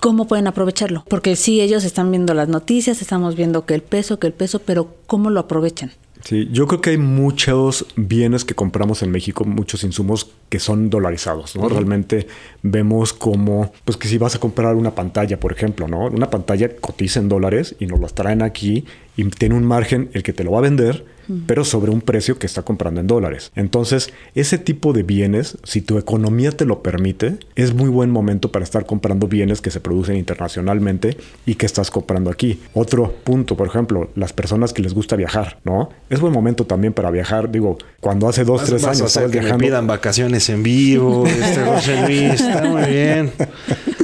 ¿cómo 0.00 0.26
pueden 0.26 0.46
aprovecharlo? 0.46 1.04
Porque 1.08 1.36
sí, 1.36 1.60
ellos 1.60 1.84
están 1.84 2.10
viendo 2.10 2.34
las 2.34 2.48
noticias, 2.48 3.02
estamos 3.02 3.36
viendo 3.36 3.66
que 3.66 3.74
el 3.74 3.82
peso, 3.82 4.18
que 4.18 4.26
el 4.26 4.32
peso, 4.32 4.60
pero 4.60 4.94
¿cómo 5.06 5.30
lo 5.30 5.40
aprovechan? 5.40 5.92
Sí, 6.24 6.48
yo 6.52 6.66
creo 6.66 6.80
que 6.80 6.90
hay 6.90 6.98
muchos 6.98 7.86
bienes 7.96 8.44
que 8.44 8.54
compramos 8.54 9.02
en 9.02 9.10
México, 9.10 9.44
muchos 9.44 9.84
insumos 9.84 10.30
que 10.48 10.58
son 10.58 10.90
dolarizados, 10.90 11.54
¿no? 11.54 11.68
Realmente 11.68 12.26
vemos 12.62 13.12
como, 13.12 13.72
pues 13.84 13.96
que 13.96 14.08
si 14.08 14.18
vas 14.18 14.34
a 14.34 14.40
comprar 14.40 14.74
una 14.74 14.94
pantalla, 14.94 15.38
por 15.38 15.52
ejemplo, 15.52 15.86
¿no? 15.86 16.06
Una 16.06 16.28
pantalla 16.28 16.76
cotiza 16.76 17.20
en 17.20 17.28
dólares 17.28 17.76
y 17.78 17.86
nos 17.86 18.00
las 18.00 18.14
traen 18.14 18.42
aquí 18.42 18.84
y 19.16 19.24
tiene 19.30 19.54
un 19.54 19.64
margen 19.64 20.10
el 20.12 20.22
que 20.24 20.32
te 20.32 20.42
lo 20.42 20.50
va 20.50 20.58
a 20.58 20.62
vender 20.62 21.04
pero 21.46 21.64
sobre 21.64 21.90
un 21.90 22.00
precio 22.00 22.38
que 22.38 22.46
está 22.46 22.62
comprando 22.62 23.00
en 23.00 23.06
dólares. 23.06 23.52
Entonces, 23.54 24.12
ese 24.34 24.58
tipo 24.58 24.92
de 24.92 25.02
bienes, 25.02 25.58
si 25.64 25.80
tu 25.80 25.98
economía 25.98 26.52
te 26.52 26.64
lo 26.64 26.82
permite, 26.82 27.38
es 27.54 27.74
muy 27.74 27.88
buen 27.88 28.10
momento 28.10 28.50
para 28.52 28.64
estar 28.64 28.86
comprando 28.86 29.28
bienes 29.28 29.60
que 29.60 29.70
se 29.70 29.80
producen 29.80 30.16
internacionalmente 30.16 31.16
y 31.46 31.56
que 31.56 31.66
estás 31.66 31.90
comprando 31.90 32.30
aquí. 32.30 32.60
Otro 32.74 33.12
punto, 33.24 33.56
por 33.56 33.66
ejemplo, 33.66 34.10
las 34.14 34.32
personas 34.32 34.72
que 34.72 34.82
les 34.82 34.94
gusta 34.94 35.16
viajar, 35.16 35.58
¿no? 35.64 35.90
Es 36.10 36.20
buen 36.20 36.32
momento 36.32 36.66
también 36.66 36.92
para 36.92 37.10
viajar. 37.10 37.50
Digo, 37.50 37.78
cuando 38.00 38.28
hace 38.28 38.44
dos, 38.44 38.64
tres 38.64 38.84
años 38.84 39.02
estabas 39.02 39.30
viajando. 39.30 39.58
Me 39.58 39.64
pidan 39.64 39.86
vacaciones 39.86 40.48
en 40.48 40.62
vivo, 40.62 41.26
este 41.26 41.64
José 41.64 42.02
Luis, 42.06 42.40
está 42.40 42.64
muy 42.64 42.82
bien. 42.84 43.32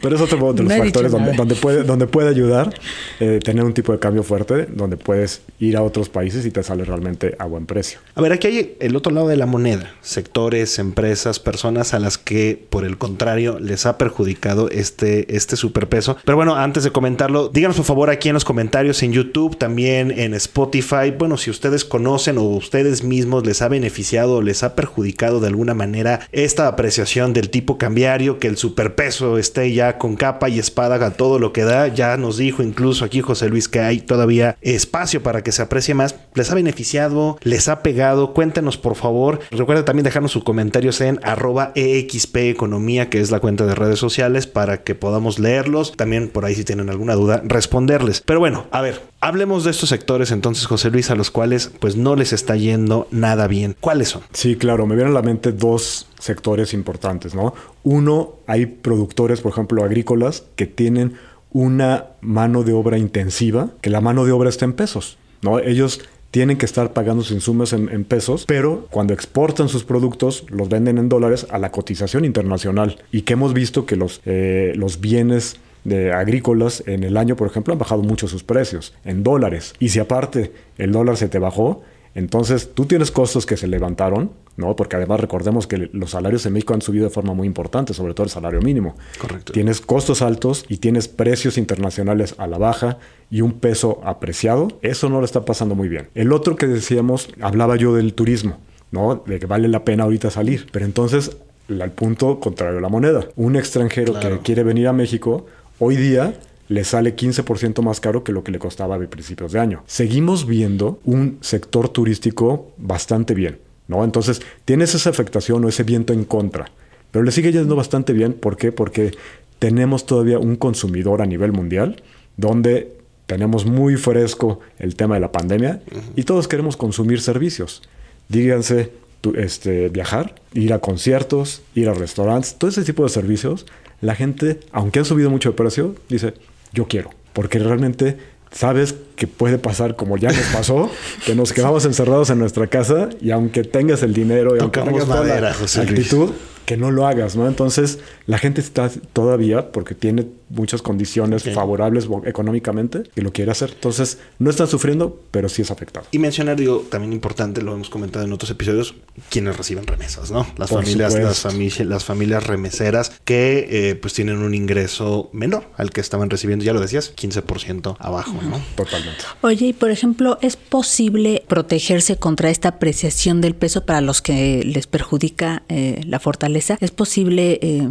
Pero 0.00 0.16
es 0.16 0.22
otro 0.22 0.52
de 0.52 0.62
los 0.62 0.72
factores 0.72 1.12
donde, 1.12 1.54
puede, 1.54 1.82
donde 1.84 2.06
puede 2.06 2.28
ayudar 2.28 2.74
eh, 3.20 3.40
tener 3.42 3.64
un 3.64 3.74
tipo 3.74 3.92
de 3.92 3.98
cambio 3.98 4.22
fuerte, 4.22 4.66
donde 4.66 4.96
puedes 4.96 5.42
ir 5.58 5.76
a 5.76 5.82
otros 5.82 6.08
países 6.08 6.44
y 6.46 6.50
te 6.50 6.62
sale 6.62 6.84
realmente 6.84 7.36
a 7.38 7.46
buen 7.46 7.66
precio. 7.66 8.00
A 8.14 8.20
ver, 8.20 8.32
aquí 8.32 8.46
hay 8.46 8.76
el 8.80 8.96
otro 8.96 9.12
lado 9.12 9.28
de 9.28 9.36
la 9.36 9.46
moneda. 9.46 9.94
Sectores, 10.02 10.78
empresas, 10.78 11.38
personas 11.38 11.94
a 11.94 11.98
las 11.98 12.18
que, 12.18 12.66
por 12.70 12.84
el 12.84 12.98
contrario, 12.98 13.58
les 13.58 13.86
ha 13.86 13.98
perjudicado 13.98 14.68
este, 14.70 15.36
este 15.36 15.56
superpeso. 15.56 16.16
Pero 16.24 16.36
bueno, 16.36 16.56
antes 16.56 16.84
de 16.84 16.90
comentarlo, 16.90 17.48
díganos 17.48 17.76
por 17.76 17.86
favor 17.86 18.10
aquí 18.10 18.28
en 18.28 18.34
los 18.34 18.44
comentarios 18.44 19.02
en 19.02 19.12
YouTube, 19.12 19.56
también 19.56 20.10
en 20.10 20.34
Spotify. 20.34 21.12
Bueno, 21.16 21.36
si 21.36 21.50
ustedes 21.50 21.84
conocen 21.84 22.38
o 22.38 22.42
ustedes 22.44 23.04
mismos 23.04 23.46
les 23.46 23.62
ha 23.62 23.68
beneficiado 23.68 24.36
o 24.36 24.42
les 24.42 24.62
ha 24.62 24.74
perjudicado 24.74 25.40
de 25.40 25.48
alguna 25.48 25.74
manera 25.74 26.20
esta 26.32 26.68
apreciación 26.68 27.32
del 27.32 27.50
tipo 27.50 27.78
cambiario, 27.78 28.38
que 28.38 28.48
el 28.48 28.56
superpeso 28.56 29.03
peso 29.04 29.36
esté 29.36 29.70
ya 29.74 29.98
con 29.98 30.16
capa 30.16 30.48
y 30.48 30.58
espada 30.58 30.94
a 30.94 31.10
todo 31.10 31.38
lo 31.38 31.52
que 31.52 31.62
da. 31.62 31.88
Ya 31.88 32.16
nos 32.16 32.38
dijo 32.38 32.62
incluso 32.62 33.04
aquí 33.04 33.20
José 33.20 33.50
Luis 33.50 33.68
que 33.68 33.80
hay 33.80 34.00
todavía 34.00 34.56
espacio 34.62 35.22
para 35.22 35.42
que 35.42 35.52
se 35.52 35.60
aprecie 35.60 35.92
más. 35.92 36.14
¿Les 36.32 36.50
ha 36.50 36.54
beneficiado? 36.54 37.36
¿Les 37.42 37.68
ha 37.68 37.82
pegado? 37.82 38.32
Cuéntenos 38.32 38.78
por 38.78 38.94
favor. 38.94 39.40
Recuerden 39.50 39.84
también 39.84 40.04
dejarnos 40.04 40.32
sus 40.32 40.42
comentarios 40.42 41.02
en 41.02 41.20
arroba 41.22 41.72
EXP 41.74 42.36
Economía, 42.36 43.10
que 43.10 43.20
es 43.20 43.30
la 43.30 43.40
cuenta 43.40 43.66
de 43.66 43.74
redes 43.74 43.98
sociales, 43.98 44.46
para 44.46 44.84
que 44.84 44.94
podamos 44.94 45.38
leerlos. 45.38 45.92
También 45.96 46.30
por 46.30 46.46
ahí 46.46 46.54
si 46.54 46.64
tienen 46.64 46.88
alguna 46.88 47.14
duda, 47.14 47.42
responderles. 47.44 48.22
Pero 48.22 48.40
bueno, 48.40 48.64
a 48.70 48.80
ver, 48.80 49.02
hablemos 49.24 49.64
de 49.64 49.70
estos 49.70 49.88
sectores 49.88 50.30
entonces, 50.32 50.66
José 50.66 50.90
Luis, 50.90 51.10
a 51.10 51.14
los 51.14 51.30
cuales 51.30 51.70
pues 51.80 51.96
no 51.96 52.14
les 52.14 52.34
está 52.34 52.56
yendo 52.56 53.08
nada 53.10 53.48
bien. 53.48 53.74
¿Cuáles 53.80 54.08
son? 54.08 54.22
Sí, 54.32 54.56
claro, 54.56 54.86
me 54.86 54.96
vienen 54.96 55.12
a 55.12 55.14
la 55.14 55.22
mente 55.22 55.52
dos 55.52 56.08
sectores 56.18 56.74
importantes, 56.74 57.34
¿no? 57.34 57.54
Uno, 57.82 58.34
hay 58.46 58.66
productores, 58.66 59.40
por 59.40 59.52
ejemplo, 59.52 59.82
agrícolas, 59.82 60.44
que 60.56 60.66
tienen 60.66 61.14
una 61.52 62.08
mano 62.20 62.64
de 62.64 62.74
obra 62.74 62.98
intensiva, 62.98 63.70
que 63.80 63.88
la 63.88 64.02
mano 64.02 64.26
de 64.26 64.32
obra 64.32 64.50
está 64.50 64.66
en 64.66 64.74
pesos, 64.74 65.16
¿no? 65.40 65.58
Ellos 65.58 66.00
tienen 66.30 66.58
que 66.58 66.66
estar 66.66 66.92
pagando 66.92 67.22
sus 67.22 67.32
insumos 67.32 67.72
en, 67.72 68.04
pesos, 68.04 68.44
pero 68.46 68.88
cuando 68.90 69.14
exportan 69.14 69.68
sus 69.68 69.84
productos 69.84 70.44
los 70.48 70.68
venden 70.68 70.98
en 70.98 71.08
dólares 71.08 71.46
a 71.48 71.58
la 71.58 71.70
cotización 71.70 72.24
internacional 72.24 72.98
y 73.12 73.22
que 73.22 73.34
hemos 73.34 73.54
visto 73.54 73.86
que 73.86 73.94
los, 73.94 74.20
eh, 74.26 74.72
los 74.74 75.00
bienes 75.00 75.56
de 75.84 76.12
agrícolas 76.12 76.82
en 76.86 77.04
el 77.04 77.16
año, 77.16 77.36
por 77.36 77.46
ejemplo, 77.46 77.72
han 77.72 77.78
bajado 77.78 78.02
mucho 78.02 78.26
sus 78.26 78.42
precios 78.42 78.94
en 79.04 79.22
dólares. 79.22 79.74
Y 79.78 79.90
si 79.90 80.00
aparte 80.00 80.52
el 80.78 80.92
dólar 80.92 81.16
se 81.16 81.28
te 81.28 81.38
bajó, 81.38 81.82
entonces 82.14 82.70
tú 82.74 82.86
tienes 82.86 83.10
costos 83.10 83.44
que 83.44 83.56
se 83.56 83.66
levantaron, 83.66 84.30
¿no? 84.56 84.76
Porque 84.76 84.96
además 84.96 85.20
recordemos 85.20 85.66
que 85.66 85.90
los 85.92 86.10
salarios 86.10 86.46
en 86.46 86.52
México 86.52 86.72
han 86.72 86.80
subido 86.80 87.04
de 87.04 87.10
forma 87.10 87.34
muy 87.34 87.46
importante, 87.46 87.92
sobre 87.92 88.14
todo 88.14 88.24
el 88.24 88.30
salario 88.30 88.60
mínimo. 88.60 88.94
Correcto. 89.18 89.52
Tienes 89.52 89.80
costos 89.80 90.22
altos 90.22 90.64
y 90.68 90.76
tienes 90.76 91.08
precios 91.08 91.58
internacionales 91.58 92.36
a 92.38 92.46
la 92.46 92.56
baja 92.56 92.98
y 93.30 93.40
un 93.40 93.54
peso 93.54 94.00
apreciado. 94.04 94.68
Eso 94.80 95.08
no 95.08 95.18
lo 95.18 95.24
está 95.24 95.44
pasando 95.44 95.74
muy 95.74 95.88
bien. 95.88 96.08
El 96.14 96.32
otro 96.32 96.54
que 96.54 96.68
decíamos, 96.68 97.28
hablaba 97.40 97.76
yo 97.76 97.94
del 97.94 98.14
turismo, 98.14 98.58
¿no? 98.92 99.22
De 99.26 99.40
que 99.40 99.46
vale 99.46 99.66
la 99.66 99.84
pena 99.84 100.04
ahorita 100.04 100.30
salir. 100.30 100.66
Pero 100.70 100.84
entonces, 100.84 101.36
al 101.68 101.90
punto 101.90 102.38
contrario 102.38 102.78
a 102.78 102.80
la 102.80 102.88
moneda. 102.88 103.26
Un 103.34 103.56
extranjero 103.56 104.18
que 104.20 104.38
quiere 104.38 104.62
venir 104.62 104.86
a 104.86 104.92
México 104.92 105.46
hoy 105.78 105.96
día 105.96 106.38
le 106.68 106.84
sale 106.84 107.14
15% 107.14 107.82
más 107.82 108.00
caro 108.00 108.24
que 108.24 108.32
lo 108.32 108.42
que 108.42 108.52
le 108.52 108.58
costaba 108.58 108.96
a 108.96 108.98
principios 108.98 109.52
de 109.52 109.60
año. 109.60 109.82
Seguimos 109.86 110.46
viendo 110.46 111.00
un 111.04 111.38
sector 111.40 111.88
turístico 111.88 112.72
bastante 112.78 113.34
bien, 113.34 113.58
¿no? 113.86 114.02
Entonces, 114.04 114.40
tienes 114.64 114.94
esa 114.94 115.10
afectación 115.10 115.64
o 115.64 115.68
ese 115.68 115.82
viento 115.82 116.12
en 116.12 116.24
contra, 116.24 116.70
pero 117.10 117.24
le 117.24 117.32
sigue 117.32 117.52
yendo 117.52 117.76
bastante 117.76 118.12
bien. 118.12 118.32
¿Por 118.32 118.56
qué? 118.56 118.72
Porque 118.72 119.12
tenemos 119.58 120.06
todavía 120.06 120.38
un 120.38 120.56
consumidor 120.56 121.22
a 121.22 121.26
nivel 121.26 121.52
mundial 121.52 122.02
donde 122.36 122.92
tenemos 123.26 123.64
muy 123.64 123.96
fresco 123.96 124.60
el 124.78 124.96
tema 124.96 125.14
de 125.14 125.20
la 125.20 125.32
pandemia 125.32 125.80
y 126.16 126.24
todos 126.24 126.48
queremos 126.48 126.76
consumir 126.76 127.20
servicios. 127.20 127.82
Díganse, 128.28 128.90
este, 129.36 129.88
viajar, 129.88 130.34
ir 130.52 130.72
a 130.72 130.78
conciertos, 130.78 131.62
ir 131.74 131.88
a 131.88 131.94
restaurantes, 131.94 132.56
todo 132.56 132.70
ese 132.70 132.84
tipo 132.84 133.02
de 133.02 133.08
servicios 133.08 133.66
la 134.04 134.14
gente, 134.14 134.60
aunque 134.72 135.00
ha 135.00 135.04
subido 135.04 135.30
mucho 135.30 135.50
de 135.50 135.56
precio, 135.56 135.94
dice, 136.08 136.34
yo 136.72 136.86
quiero. 136.86 137.10
Porque 137.32 137.58
realmente 137.58 138.18
sabes 138.52 138.94
que 139.16 139.26
puede 139.26 139.58
pasar 139.58 139.96
como 139.96 140.16
ya 140.16 140.30
nos 140.30 140.46
pasó, 140.52 140.90
que 141.24 141.34
nos 141.34 141.52
quedamos 141.52 141.84
encerrados 141.86 142.30
en 142.30 142.38
nuestra 142.38 142.66
casa 142.66 143.08
y 143.20 143.30
aunque 143.30 143.64
tengas 143.64 144.02
el 144.02 144.12
dinero 144.12 144.56
y 144.56 144.60
aunque 144.60 144.80
tengas 144.80 145.08
la 145.08 145.50
actitud, 145.82 146.30
que 146.66 146.76
no 146.76 146.90
lo 146.90 147.06
hagas, 147.06 147.36
¿no? 147.36 147.46
Entonces, 147.46 147.98
la 148.26 148.38
gente 148.38 148.60
está 148.60 148.90
todavía, 149.12 149.72
porque 149.72 149.94
tiene 149.94 150.26
muchas 150.48 150.82
condiciones 150.82 151.42
favorables 151.54 152.08
económicamente, 152.24 153.04
y 153.16 153.20
lo 153.20 153.32
quiere 153.32 153.50
hacer. 153.50 153.70
Entonces, 153.74 154.18
no 154.38 154.50
están 154.50 154.66
sufriendo, 154.66 155.20
pero 155.30 155.48
sí 155.48 155.62
es 155.62 155.70
afectado. 155.70 156.06
Y 156.10 156.18
mencionar, 156.18 156.56
digo, 156.56 156.84
también 156.90 157.12
importante, 157.12 157.62
lo 157.62 157.74
hemos 157.74 157.90
comentado 157.90 158.24
en 158.24 158.32
otros 158.32 158.50
episodios, 158.50 158.94
quienes 159.30 159.56
reciben 159.56 159.86
remesas, 159.86 160.30
¿no? 160.30 160.46
Las 160.56 160.70
familias, 160.70 161.14
las, 161.14 161.40
familias, 161.40 161.86
las 161.86 162.04
familias 162.04 162.46
remeseras 162.46 163.12
que 163.24 163.66
eh, 163.70 163.94
pues 163.94 164.14
tienen 164.14 164.38
un 164.38 164.54
ingreso 164.54 165.30
menor 165.32 165.64
al 165.76 165.90
que 165.90 166.00
estaban 166.00 166.30
recibiendo, 166.30 166.64
ya 166.64 166.72
lo 166.72 166.80
decías, 166.80 167.14
15% 167.16 167.96
abajo, 167.98 168.40
¿no? 168.42 168.60
Totalmente. 168.76 169.24
Oye, 169.40 169.66
y 169.66 169.72
por 169.72 169.90
ejemplo, 169.90 170.38
¿es 170.42 170.56
posible 170.56 171.42
protegerse 171.48 172.16
contra 172.16 172.50
esta 172.50 172.68
apreciación 172.70 173.40
del 173.40 173.54
peso 173.54 173.84
para 173.84 174.00
los 174.00 174.22
que 174.22 174.62
les 174.64 174.86
perjudica 174.86 175.62
eh, 175.68 176.00
la 176.06 176.20
fortaleza? 176.20 176.76
¿Es 176.80 176.90
posible 176.90 177.58
eh, 177.62 177.88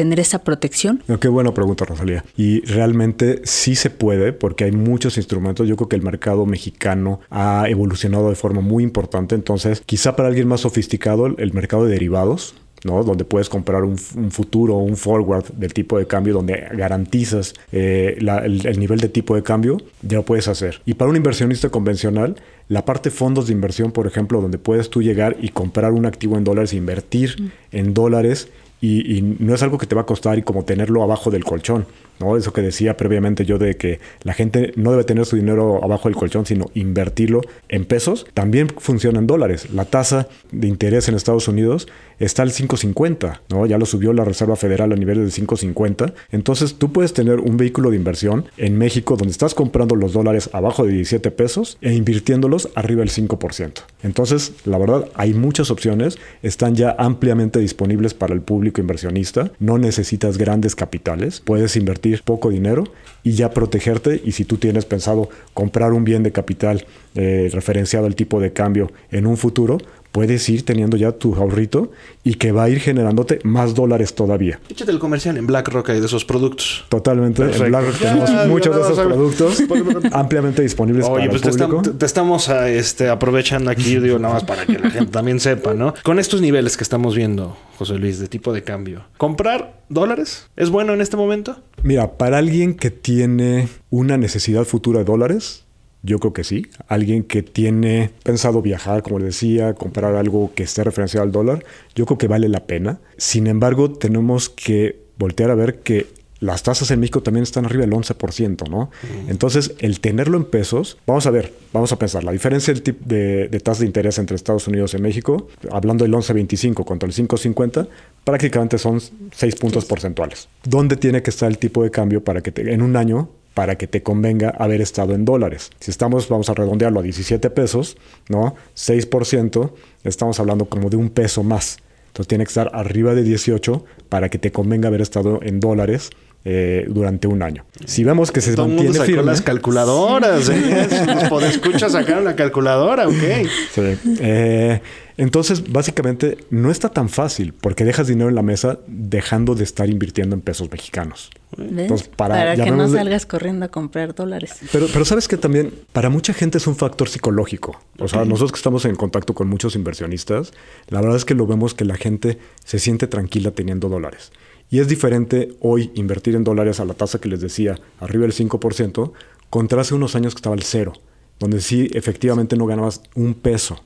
tener 0.00 0.18
esa 0.18 0.38
protección? 0.38 1.02
qué 1.20 1.28
buena 1.28 1.52
pregunta, 1.52 1.84
Rosalía. 1.84 2.24
Y 2.34 2.62
realmente 2.62 3.42
sí 3.44 3.74
se 3.74 3.90
puede 3.90 4.32
porque 4.32 4.64
hay 4.64 4.72
muchos 4.72 5.18
instrumentos. 5.18 5.68
Yo 5.68 5.76
creo 5.76 5.90
que 5.90 5.96
el 5.96 6.02
mercado 6.02 6.46
mexicano 6.46 7.20
ha 7.28 7.66
evolucionado 7.68 8.30
de 8.30 8.34
forma 8.34 8.62
muy 8.62 8.82
importante. 8.82 9.34
Entonces, 9.34 9.82
quizá 9.84 10.16
para 10.16 10.28
alguien 10.28 10.48
más 10.48 10.62
sofisticado, 10.62 11.26
el 11.26 11.52
mercado 11.52 11.84
de 11.84 11.90
derivados 11.90 12.54
¿no? 12.82 13.04
Donde 13.04 13.26
puedes 13.26 13.50
comprar 13.50 13.84
un, 13.84 13.98
futuro 13.98 14.76
o 14.76 14.78
un 14.78 14.96
forward 14.96 15.52
del 15.52 15.74
tipo 15.74 15.98
de 15.98 16.06
cambio 16.06 16.32
donde 16.32 16.66
garantizas 16.72 17.52
eh, 17.72 18.16
el, 18.16 18.80
nivel 18.80 19.00
de 19.00 19.10
tipo 19.10 19.34
de 19.34 19.42
cambio, 19.42 19.76
ya 20.00 20.16
lo 20.16 20.24
puedes 20.24 20.48
hacer. 20.48 20.80
Y 20.86 20.94
para 20.94 21.10
un 21.10 21.16
inversionista 21.16 21.68
convencional, 21.68 22.36
la 22.68 22.86
parte 22.86 23.10
fondos 23.10 23.48
de 23.48 23.52
inversión, 23.52 23.92
por 23.92 24.06
ejemplo, 24.06 24.40
donde 24.40 24.56
puedes 24.56 24.88
tú 24.88 25.02
llegar 25.02 25.36
y 25.42 25.50
comprar 25.50 25.92
un 25.92 26.06
activo 26.06 26.38
en 26.38 26.44
dólares, 26.44 26.72
invertir 26.72 27.36
mm. 27.38 27.76
en 27.76 27.92
dólares 27.92 28.48
y, 28.80 29.22
no 29.38 29.54
es 29.54 29.62
algo 29.62 29.78
que 29.78 29.86
te 29.86 29.94
va 29.94 30.02
a 30.02 30.06
costar 30.06 30.38
y 30.38 30.42
como 30.42 30.64
tenerlo 30.64 31.02
abajo 31.02 31.30
del 31.30 31.44
colchón, 31.44 31.86
¿no? 32.20 32.36
Eso 32.36 32.52
que 32.52 32.62
decía 32.62 32.96
previamente 32.96 33.44
yo 33.44 33.58
de 33.58 33.76
que 33.76 34.00
la 34.22 34.32
gente 34.32 34.72
no 34.76 34.92
debe 34.92 35.04
tener 35.04 35.26
su 35.26 35.36
dinero 35.36 35.82
abajo 35.82 36.08
del 36.08 36.16
colchón, 36.16 36.46
sino 36.46 36.70
invertirlo 36.74 37.40
en 37.68 37.84
pesos, 37.84 38.26
también 38.34 38.68
funciona 38.78 39.18
en 39.18 39.26
dólares. 39.26 39.70
La 39.72 39.84
tasa 39.84 40.28
de 40.52 40.68
interés 40.68 41.08
en 41.08 41.14
Estados 41.14 41.48
Unidos 41.48 41.88
está 42.18 42.42
al 42.42 42.50
5.50, 42.50 43.40
¿no? 43.48 43.66
Ya 43.66 43.78
lo 43.78 43.86
subió 43.86 44.12
la 44.12 44.24
Reserva 44.24 44.54
Federal 44.56 44.92
a 44.92 44.96
nivel 44.96 45.24
de 45.24 45.32
5.50. 45.32 46.12
Entonces 46.30 46.74
tú 46.74 46.92
puedes 46.92 47.14
tener 47.14 47.40
un 47.40 47.56
vehículo 47.56 47.90
de 47.90 47.96
inversión 47.96 48.44
en 48.58 48.76
México 48.76 49.16
donde 49.16 49.32
estás 49.32 49.54
comprando 49.54 49.96
los 49.96 50.12
dólares 50.12 50.50
abajo 50.52 50.84
de 50.84 50.92
17 50.92 51.30
pesos 51.30 51.78
e 51.80 51.94
invirtiéndolos 51.94 52.68
arriba 52.74 53.00
del 53.00 53.10
5%. 53.10 53.72
Entonces, 54.02 54.52
la 54.64 54.78
verdad, 54.78 55.08
hay 55.14 55.32
muchas 55.34 55.70
opciones, 55.70 56.18
están 56.42 56.74
ya 56.74 56.94
ampliamente 56.98 57.58
disponibles 57.58 58.14
para 58.14 58.34
el 58.34 58.42
público 58.42 58.80
inversionista, 58.80 59.52
no 59.58 59.78
necesitas 59.78 60.36
grandes 60.36 60.74
capitales, 60.74 61.40
puedes 61.40 61.76
invertir 61.76 62.09
poco 62.18 62.50
dinero 62.50 62.84
y 63.22 63.32
ya 63.32 63.50
protegerte 63.50 64.20
y 64.24 64.32
si 64.32 64.44
tú 64.44 64.56
tienes 64.56 64.84
pensado 64.84 65.28
comprar 65.54 65.92
un 65.92 66.04
bien 66.04 66.22
de 66.22 66.32
capital 66.32 66.86
eh, 67.14 67.48
referenciado 67.52 68.06
al 68.06 68.14
tipo 68.14 68.40
de 68.40 68.52
cambio 68.52 68.90
en 69.10 69.26
un 69.26 69.36
futuro, 69.36 69.78
puedes 70.12 70.48
ir 70.48 70.64
teniendo 70.64 70.96
ya 70.96 71.12
tu 71.12 71.34
ahorrito 71.34 71.90
y 72.24 72.34
que 72.34 72.52
va 72.52 72.64
a 72.64 72.68
ir 72.68 72.80
generándote 72.80 73.38
más 73.44 73.74
dólares 73.74 74.14
todavía. 74.14 74.60
Échate 74.68 74.90
el 74.90 74.98
comercial 74.98 75.36
en 75.36 75.46
BlackRock 75.46 75.90
hay 75.90 76.00
de 76.00 76.06
esos 76.06 76.24
productos. 76.24 76.84
Totalmente. 76.88 77.42
En 77.42 77.70
BlackRock 77.70 77.98
tenemos 77.98 78.46
muchos 78.46 78.76
de 78.76 78.82
esos 78.82 78.98
productos 78.98 79.62
ampliamente 80.12 80.62
disponibles 80.62 81.06
Oye, 81.08 81.28
pues 81.28 81.42
te, 81.42 82.06
estamos 82.06 82.48
ah, 82.48 82.68
este, 82.68 83.08
aprovechando 83.08 83.70
aquí, 83.70 83.98
digo, 83.98 84.18
nada 84.18 84.34
más 84.34 84.44
para 84.44 84.66
que 84.66 84.78
la 84.78 84.90
gente 84.90 85.12
también 85.12 85.40
sepa, 85.40 85.74
¿no? 85.74 85.94
Con 86.02 86.18
estos 86.18 86.40
niveles 86.40 86.76
que 86.76 86.82
estamos 86.82 87.14
viendo, 87.14 87.56
José 87.78 87.94
Luis, 87.98 88.18
de 88.18 88.28
tipo 88.28 88.52
de 88.52 88.62
cambio, 88.62 89.04
¿comprar 89.16 89.80
dólares 89.88 90.48
es 90.56 90.70
bueno 90.70 90.92
en 90.94 91.00
este 91.00 91.16
momento? 91.16 91.56
Mira, 91.82 92.12
para 92.18 92.38
alguien 92.38 92.74
que 92.74 92.90
tiene 92.90 93.68
una 93.90 94.16
necesidad 94.16 94.64
futura 94.64 95.00
de 95.00 95.04
dólares, 95.04 95.64
yo 96.02 96.18
creo 96.18 96.32
que 96.32 96.44
sí. 96.44 96.66
Alguien 96.88 97.22
que 97.22 97.42
tiene 97.42 98.10
pensado 98.22 98.62
viajar, 98.62 99.02
como 99.02 99.18
le 99.18 99.26
decía, 99.26 99.74
comprar 99.74 100.14
algo 100.14 100.52
que 100.54 100.62
esté 100.62 100.84
referenciado 100.84 101.24
al 101.24 101.32
dólar, 101.32 101.64
yo 101.94 102.06
creo 102.06 102.18
que 102.18 102.28
vale 102.28 102.48
la 102.48 102.66
pena. 102.66 103.00
Sin 103.16 103.46
embargo, 103.46 103.92
tenemos 103.92 104.48
que 104.48 105.00
voltear 105.18 105.50
a 105.50 105.54
ver 105.54 105.80
que 105.80 106.06
las 106.40 106.62
tasas 106.62 106.90
en 106.90 107.00
México 107.00 107.22
también 107.22 107.42
están 107.42 107.66
arriba 107.66 107.82
del 107.82 107.92
11%, 107.92 108.68
¿no? 108.70 108.90
Entonces, 109.28 109.74
el 109.78 110.00
tenerlo 110.00 110.38
en 110.38 110.44
pesos, 110.44 110.96
vamos 111.06 111.26
a 111.26 111.30
ver, 111.30 111.52
vamos 111.72 111.92
a 111.92 111.98
pensar, 111.98 112.24
la 112.24 112.32
diferencia 112.32 112.72
del 112.72 112.82
tipo 112.82 113.04
de, 113.04 113.48
de 113.48 113.60
tasa 113.60 113.80
de 113.80 113.86
interés 113.86 114.18
entre 114.18 114.36
Estados 114.36 114.66
Unidos 114.66 114.94
y 114.94 114.98
México, 114.98 115.48
hablando 115.70 116.04
del 116.04 116.14
11.25 116.14 116.84
contra 116.86 117.06
el 117.06 117.14
5.50, 117.14 117.88
prácticamente 118.24 118.78
son 118.78 119.00
6 119.32 119.56
puntos 119.56 119.84
porcentuales. 119.84 120.48
¿Dónde 120.64 120.96
tiene 120.96 121.22
que 121.22 121.28
estar 121.28 121.50
el 121.50 121.58
tipo 121.58 121.82
de 121.82 121.90
cambio 121.90 122.24
para 122.24 122.40
que 122.40 122.52
en 122.56 122.80
un 122.80 122.96
año 122.96 123.28
para 123.54 123.76
que 123.76 123.86
te 123.86 124.02
convenga 124.02 124.50
haber 124.50 124.80
estado 124.80 125.14
en 125.14 125.24
dólares. 125.24 125.70
Si 125.80 125.90
estamos, 125.90 126.28
vamos 126.28 126.48
a 126.48 126.54
redondearlo 126.54 127.00
a 127.00 127.02
17 127.02 127.50
pesos, 127.50 127.96
¿no? 128.28 128.54
6%, 128.76 129.72
estamos 130.04 130.40
hablando 130.40 130.66
como 130.66 130.90
de 130.90 130.96
un 130.96 131.10
peso 131.10 131.42
más. 131.42 131.78
Entonces 132.08 132.28
tiene 132.28 132.44
que 132.44 132.48
estar 132.48 132.70
arriba 132.74 133.14
de 133.14 133.22
18 133.22 133.84
para 134.08 134.28
que 134.28 134.38
te 134.38 134.50
convenga 134.50 134.88
haber 134.88 135.00
estado 135.00 135.40
en 135.42 135.60
dólares 135.60 136.10
eh, 136.44 136.86
durante 136.88 137.28
un 137.28 137.42
año. 137.42 137.64
Si 137.84 138.02
vemos 138.02 138.32
que 138.32 138.40
se 138.40 138.54
Todo 138.54 138.66
mantiene 138.66 138.90
mundo 138.90 139.04
firme, 139.04 139.22
las 139.24 139.42
calculadoras, 139.42 140.48
¿eh? 140.48 140.88
Nos 141.30 141.42
escuchar 141.44 141.90
sacar 141.90 142.20
una 142.22 142.34
calculadora, 142.34 143.06
ok. 143.06 143.46
Sí. 143.74 143.82
Eh, 144.20 144.80
Entonces, 145.18 145.70
básicamente, 145.70 146.38
no 146.48 146.70
está 146.70 146.88
tan 146.88 147.10
fácil 147.10 147.52
porque 147.52 147.84
dejas 147.84 148.06
dinero 148.06 148.30
en 148.30 148.34
la 148.34 148.42
mesa 148.42 148.78
dejando 148.86 149.54
de 149.54 149.64
estar 149.64 149.90
invirtiendo 149.90 150.34
en 150.34 150.40
pesos 150.40 150.70
mexicanos. 150.72 151.30
Entonces, 151.58 152.08
para, 152.08 152.54
que 152.56 152.70
no 152.70 152.88
salgas 152.88 153.26
corriendo 153.26 153.66
a 153.66 153.68
comprar 153.68 154.14
dólares. 154.14 154.52
Pero, 154.72 154.86
pero 154.92 155.04
sabes 155.04 155.26
que 155.26 155.36
también 155.36 155.72
para 155.92 156.08
mucha 156.08 156.32
gente 156.32 156.58
es 156.58 156.66
un 156.66 156.76
factor 156.76 157.08
psicológico. 157.08 157.80
O 157.98 158.08
sea, 158.08 158.24
nosotros 158.24 158.52
que 158.52 158.56
estamos 158.56 158.84
en 158.84 158.96
contacto 158.96 159.34
con 159.34 159.48
muchos 159.48 159.74
inversionistas, 159.74 160.52
la 160.88 161.00
verdad 161.00 161.16
es 161.16 161.24
que 161.24 161.34
lo 161.34 161.46
vemos 161.46 161.74
que 161.74 161.84
la 161.84 161.96
gente 161.96 162.38
se 162.64 162.78
siente 162.78 163.06
tranquila 163.06 163.50
teniendo 163.50 163.88
dólares. 163.88 164.32
Y 164.70 164.78
es 164.78 164.86
diferente 164.86 165.56
hoy 165.60 165.90
invertir 165.94 166.36
en 166.36 166.44
dólares 166.44 166.78
a 166.78 166.84
la 166.84 166.94
tasa 166.94 167.20
que 167.20 167.28
les 167.28 167.40
decía, 167.40 167.76
arriba 167.98 168.22
del 168.22 168.32
5%, 168.32 169.12
contra 169.50 169.80
hace 169.80 169.94
unos 169.94 170.14
años 170.14 170.34
que 170.34 170.38
estaba 170.38 170.54
al 170.54 170.62
cero, 170.62 170.92
donde 171.40 171.60
sí 171.60 171.90
efectivamente 171.92 172.56
no 172.56 172.66
ganabas 172.66 173.02
un 173.16 173.34
peso. 173.34 173.82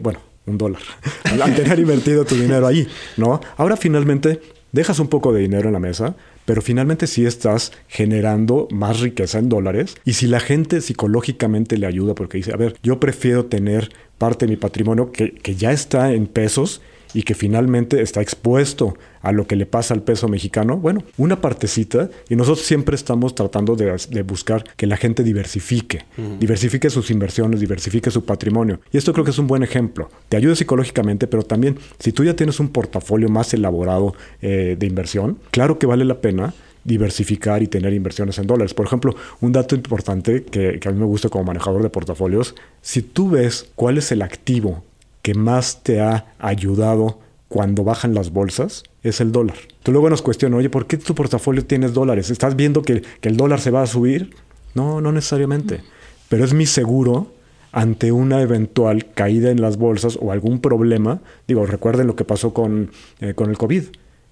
bueno, 0.00 0.20
un 0.44 0.58
dólar, 0.58 0.82
al 1.42 1.54
tener 1.54 1.78
invertido 1.78 2.24
tu 2.24 2.34
dinero 2.34 2.66
ahí, 2.66 2.86
¿no? 3.16 3.40
Ahora 3.56 3.76
finalmente 3.76 4.40
dejas 4.72 4.98
un 4.98 5.08
poco 5.08 5.32
de 5.32 5.40
dinero 5.40 5.68
en 5.68 5.72
la 5.72 5.78
mesa, 5.78 6.14
pero 6.44 6.62
finalmente 6.62 7.06
sí 7.06 7.24
estás 7.24 7.72
generando 7.88 8.68
más 8.70 9.00
riqueza 9.00 9.38
en 9.38 9.48
dólares. 9.48 9.96
Y 10.04 10.14
si 10.14 10.26
la 10.26 10.40
gente 10.40 10.80
psicológicamente 10.80 11.78
le 11.78 11.86
ayuda 11.86 12.14
porque 12.14 12.38
dice, 12.38 12.52
a 12.52 12.56
ver, 12.56 12.76
yo 12.82 13.00
prefiero 13.00 13.46
tener 13.46 13.90
parte 14.18 14.46
de 14.46 14.52
mi 14.52 14.56
patrimonio 14.56 15.12
que, 15.12 15.32
que 15.32 15.54
ya 15.54 15.72
está 15.72 16.12
en 16.12 16.26
pesos 16.26 16.80
y 17.14 17.22
que 17.22 17.34
finalmente 17.34 18.00
está 18.00 18.22
expuesto 18.22 18.96
a 19.22 19.32
lo 19.32 19.46
que 19.46 19.56
le 19.56 19.66
pasa 19.66 19.94
al 19.94 20.02
peso 20.02 20.28
mexicano, 20.28 20.76
bueno, 20.76 21.02
una 21.16 21.40
partecita 21.40 22.10
y 22.28 22.36
nosotros 22.36 22.66
siempre 22.66 22.96
estamos 22.96 23.34
tratando 23.34 23.76
de, 23.76 24.22
buscar 24.22 24.64
que 24.76 24.86
la 24.86 24.96
gente 24.96 25.22
diversifique, 25.22 26.04
diversifique 26.38 26.90
sus 26.90 27.10
inversiones, 27.10 27.60
diversifique 27.60 28.10
su 28.10 28.24
patrimonio. 28.24 28.80
Y 28.92 28.98
esto 28.98 29.12
creo 29.12 29.24
que 29.24 29.30
es 29.30 29.38
un 29.38 29.46
buen 29.46 29.62
ejemplo. 29.62 30.10
Te 30.28 30.36
ayuda 30.36 30.54
psicológicamente, 30.56 31.26
pero 31.26 31.44
también 31.44 31.78
si 31.98 32.12
tú 32.12 32.24
ya 32.24 32.34
tienes 32.34 32.60
un 32.60 32.68
portafolio 32.68 33.28
más 33.28 33.54
elaborado 33.54 34.14
eh, 34.40 34.76
de 34.78 34.86
inversión, 34.86 35.38
claro 35.50 35.78
que 35.78 35.86
vale 35.86 36.04
la 36.04 36.20
pena 36.20 36.52
diversificar 36.84 37.62
y 37.62 37.68
tener 37.68 37.92
inversiones 37.92 38.38
en 38.38 38.48
dólares. 38.48 38.74
Por 38.74 38.86
ejemplo, 38.86 39.14
un 39.40 39.52
dato 39.52 39.76
importante 39.76 40.42
que, 40.42 40.80
que, 40.80 40.88
a 40.88 40.92
mí 40.92 40.98
me 40.98 41.06
gusta 41.06 41.28
como 41.28 41.44
manejador 41.44 41.82
de 41.82 41.90
portafolios, 41.90 42.56
si 42.80 43.02
tú 43.02 43.30
ves 43.30 43.70
cuál 43.76 43.98
es 43.98 44.10
el 44.10 44.22
activo 44.22 44.82
que 45.22 45.34
más 45.34 45.84
te 45.84 46.00
ha 46.00 46.26
ayudado 46.40 47.20
cuando 47.48 47.84
bajan 47.84 48.14
las 48.14 48.30
bolsas 48.32 48.82
es 49.02 49.20
el 49.20 49.32
dólar. 49.32 49.56
Tú 49.82 49.92
luego 49.92 50.08
nos 50.10 50.22
cuestionas, 50.22 50.58
oye, 50.58 50.70
¿por 50.70 50.86
qué 50.86 50.96
tu 50.96 51.14
portafolio 51.14 51.64
tienes 51.64 51.92
dólares? 51.92 52.30
¿Estás 52.30 52.56
viendo 52.56 52.82
que, 52.82 53.02
el 53.22 53.36
dólar 53.36 53.60
se 53.60 53.70
va 53.70 53.82
a 53.82 53.86
subir? 53.86 54.34
No, 54.74 55.00
no 55.00 55.12
necesariamente. 55.12 55.82
Pero 56.28 56.44
es 56.44 56.54
mi 56.54 56.66
seguro 56.66 57.32
ante 57.72 58.12
una 58.12 58.42
eventual 58.42 59.06
caída 59.14 59.50
en 59.50 59.60
las 59.60 59.76
bolsas 59.76 60.18
o 60.20 60.30
algún 60.30 60.60
problema. 60.60 61.20
Digo, 61.48 61.66
recuerden 61.66 62.06
lo 62.06 62.16
que 62.16 62.24
pasó 62.24 62.54
con, 62.54 62.90
eh, 63.20 63.34
con 63.34 63.50
el 63.50 63.58
COVID 63.58 63.84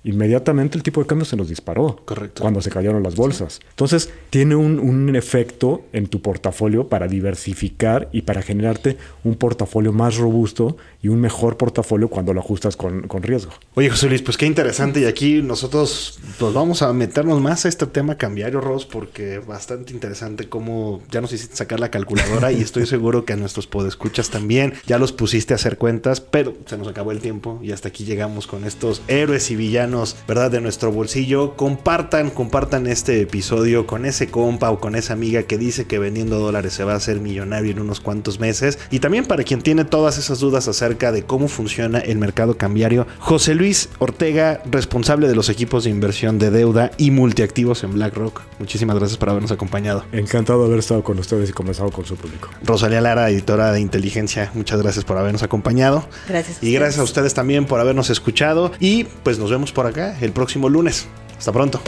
inmediatamente 0.04 0.76
el 0.76 0.82
tipo 0.82 1.00
de 1.00 1.06
cambio 1.06 1.24
se 1.24 1.36
nos 1.36 1.48
disparó. 1.48 2.00
Correcto. 2.04 2.42
Cuando 2.42 2.62
se 2.62 2.70
cayeron 2.70 3.02
las 3.02 3.16
bolsas. 3.16 3.60
Entonces, 3.70 4.10
tiene 4.30 4.54
un, 4.54 4.78
un, 4.78 5.14
efecto 5.16 5.82
en 5.92 6.06
tu 6.06 6.22
portafolio 6.22 6.88
para 6.88 7.08
diversificar 7.08 8.08
y 8.12 8.22
para 8.22 8.42
generarte 8.42 8.96
un 9.24 9.34
portafolio 9.34 9.92
más 9.92 10.16
robusto 10.16 10.76
y 11.02 11.08
un 11.08 11.20
mejor 11.20 11.56
portafolio 11.56 12.08
cuando 12.08 12.32
lo 12.32 12.40
ajustas 12.40 12.76
con, 12.76 13.02
con 13.08 13.22
riesgo. 13.22 13.52
Oye, 13.74 13.90
José 13.90 14.08
Luis, 14.08 14.22
pues 14.22 14.36
qué 14.36 14.46
interesante. 14.46 15.00
Y 15.00 15.04
aquí 15.04 15.42
nosotros 15.42 16.20
pues 16.38 16.54
vamos 16.54 16.82
a 16.82 16.92
meternos 16.92 17.40
más 17.40 17.64
a 17.64 17.68
este 17.68 17.86
tema 17.86 18.16
cambiario, 18.16 18.60
Ross, 18.60 18.86
porque 18.86 19.40
bastante 19.40 19.92
interesante 19.92 20.48
cómo 20.48 21.02
ya 21.10 21.20
nos 21.20 21.32
hiciste 21.32 21.56
sacar 21.56 21.80
la 21.80 21.90
calculadora 21.90 22.52
y 22.52 22.60
estoy 22.60 22.86
seguro 22.86 23.24
que 23.24 23.32
a 23.32 23.36
nuestros 23.36 23.66
podescuchas 23.66 24.30
también 24.30 24.74
ya 24.86 24.98
los 24.98 25.12
pusiste 25.12 25.54
a 25.54 25.56
hacer 25.56 25.76
cuentas, 25.76 26.20
pero 26.20 26.54
se 26.66 26.78
nos 26.78 26.88
acabó 26.88 27.10
el 27.10 27.20
tiempo 27.20 27.58
y 27.62 27.72
hasta 27.72 27.88
aquí 27.88 28.04
llegamos 28.04 28.46
con 28.46 28.64
estos 28.64 29.02
héroes 29.08 29.50
y 29.50 29.56
villanos 29.56 29.89
¿verdad? 30.26 30.50
De 30.50 30.60
nuestro 30.60 30.92
bolsillo. 30.92 31.56
Compartan, 31.56 32.30
compartan 32.30 32.86
este 32.86 33.20
episodio 33.20 33.86
con 33.86 34.06
ese 34.06 34.30
compa 34.30 34.70
o 34.70 34.80
con 34.80 34.94
esa 34.94 35.12
amiga 35.12 35.42
que 35.44 35.58
dice 35.58 35.86
que 35.86 35.98
vendiendo 35.98 36.38
dólares 36.38 36.72
se 36.72 36.84
va 36.84 36.92
a 36.92 36.96
hacer 36.96 37.20
millonario 37.20 37.72
en 37.72 37.80
unos 37.80 38.00
cuantos 38.00 38.40
meses. 38.40 38.78
Y 38.90 39.00
también 39.00 39.26
para 39.26 39.44
quien 39.44 39.62
tiene 39.62 39.84
todas 39.84 40.18
esas 40.18 40.38
dudas 40.40 40.68
acerca 40.68 41.12
de 41.12 41.24
cómo 41.24 41.48
funciona 41.48 41.98
el 41.98 42.18
mercado 42.18 42.56
cambiario, 42.56 43.06
José 43.18 43.54
Luis 43.54 43.88
Ortega, 43.98 44.62
responsable 44.70 45.28
de 45.28 45.34
los 45.34 45.48
equipos 45.48 45.84
de 45.84 45.90
inversión 45.90 46.38
de 46.38 46.50
deuda 46.50 46.90
y 46.96 47.10
multiactivos 47.10 47.84
en 47.84 47.94
BlackRock. 47.94 48.42
Muchísimas 48.58 48.96
gracias 48.96 49.18
por 49.18 49.30
habernos 49.30 49.50
acompañado. 49.50 50.04
Encantado 50.12 50.60
de 50.60 50.66
haber 50.66 50.78
estado 50.78 51.02
con 51.02 51.18
ustedes 51.18 51.50
y 51.50 51.52
conversado 51.52 51.90
con 51.90 52.04
su 52.04 52.16
público. 52.16 52.48
Rosalía 52.62 53.00
Lara, 53.00 53.30
editora 53.30 53.72
de 53.72 53.80
Inteligencia, 53.80 54.50
muchas 54.54 54.80
gracias 54.80 55.04
por 55.04 55.18
habernos 55.18 55.42
acompañado. 55.42 56.06
Gracias. 56.28 56.62
Y 56.62 56.72
gracias 56.72 56.98
a 56.98 57.02
ustedes 57.02 57.34
también 57.34 57.66
por 57.66 57.80
habernos 57.80 58.10
escuchado. 58.10 58.72
Y 58.80 59.04
pues 59.22 59.38
nos 59.38 59.50
vemos 59.50 59.72
por 59.72 59.79
por 59.80 59.86
acá 59.86 60.14
el 60.20 60.32
próximo 60.32 60.68
lunes. 60.68 61.08
Hasta 61.38 61.52
pronto. 61.52 61.80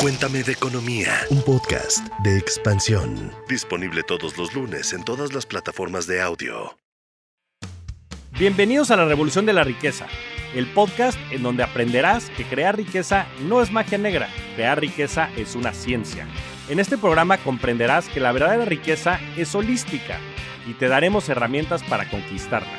Cuéntame 0.00 0.42
de 0.42 0.52
Economía, 0.52 1.12
un 1.28 1.42
podcast 1.42 1.98
de 2.24 2.38
expansión. 2.38 3.32
Disponible 3.50 4.02
todos 4.02 4.38
los 4.38 4.54
lunes 4.54 4.94
en 4.94 5.04
todas 5.04 5.34
las 5.34 5.44
plataformas 5.44 6.06
de 6.06 6.22
audio. 6.22 6.78
Bienvenidos 8.38 8.90
a 8.90 8.96
la 8.96 9.04
Revolución 9.04 9.44
de 9.44 9.52
la 9.52 9.62
Riqueza, 9.62 10.06
el 10.54 10.68
podcast 10.68 11.18
en 11.30 11.42
donde 11.42 11.62
aprenderás 11.62 12.30
que 12.30 12.44
crear 12.44 12.74
riqueza 12.78 13.26
no 13.42 13.60
es 13.60 13.70
magia 13.70 13.98
negra, 13.98 14.30
crear 14.56 14.80
riqueza 14.80 15.28
es 15.36 15.54
una 15.54 15.74
ciencia. 15.74 16.26
En 16.70 16.80
este 16.80 16.96
programa 16.96 17.36
comprenderás 17.36 18.08
que 18.08 18.20
la 18.20 18.32
verdadera 18.32 18.64
riqueza 18.64 19.20
es 19.36 19.54
holística 19.54 20.18
y 20.66 20.72
te 20.72 20.88
daremos 20.88 21.28
herramientas 21.28 21.82
para 21.82 22.08
conquistarla. 22.08 22.72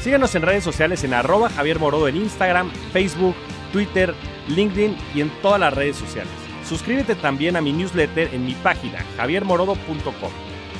Síguenos 0.00 0.32
en 0.36 0.42
redes 0.42 0.62
sociales 0.62 1.02
en 1.02 1.12
arroba 1.12 1.50
Javier 1.50 1.80
Morodo 1.80 2.06
en 2.06 2.16
Instagram, 2.16 2.70
Facebook, 2.92 3.34
Twitter, 3.72 4.14
LinkedIn 4.48 4.96
y 5.14 5.20
en 5.20 5.30
todas 5.42 5.60
las 5.60 5.74
redes 5.74 5.96
sociales. 5.96 6.32
Suscríbete 6.64 7.14
también 7.14 7.56
a 7.56 7.60
mi 7.60 7.72
newsletter 7.72 8.32
en 8.34 8.46
mi 8.46 8.54
página 8.54 9.04
javiermorodo.com, 9.16 10.30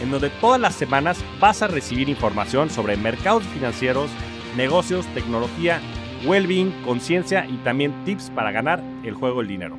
en 0.03 0.11
donde 0.11 0.31
todas 0.31 0.61
las 0.61 0.75
semanas 0.75 1.25
vas 1.41 1.63
a 1.63 1.69
recibir 1.69 2.09
información 2.09 2.71
sobre 2.71 2.97
mercados 2.97 3.43
financieros, 3.45 4.11
negocios, 4.57 5.07
tecnología, 5.15 5.81
well-being, 6.25 6.71
conciencia 6.85 7.47
y 7.47 7.57
también 7.65 8.05
tips 8.05 8.31
para 8.31 8.53
ganar 8.53 8.83
el 9.05 9.15
juego 9.15 9.39
del 9.39 9.49
dinero. 9.49 9.77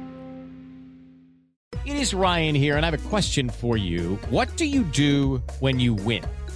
It 1.84 1.96
is 1.96 2.14
Ryan 2.14 2.56
here 2.56 2.76
and 2.76 2.86
I 2.86 2.90
have 2.90 2.94
a 2.94 3.10
question 3.10 3.50
for 3.50 3.76
you. 3.76 4.20
What 4.30 4.56
do 4.56 4.66
you 4.66 4.84
do 4.84 5.42
when 5.60 5.80
you 5.80 5.96
win? 5.96 6.24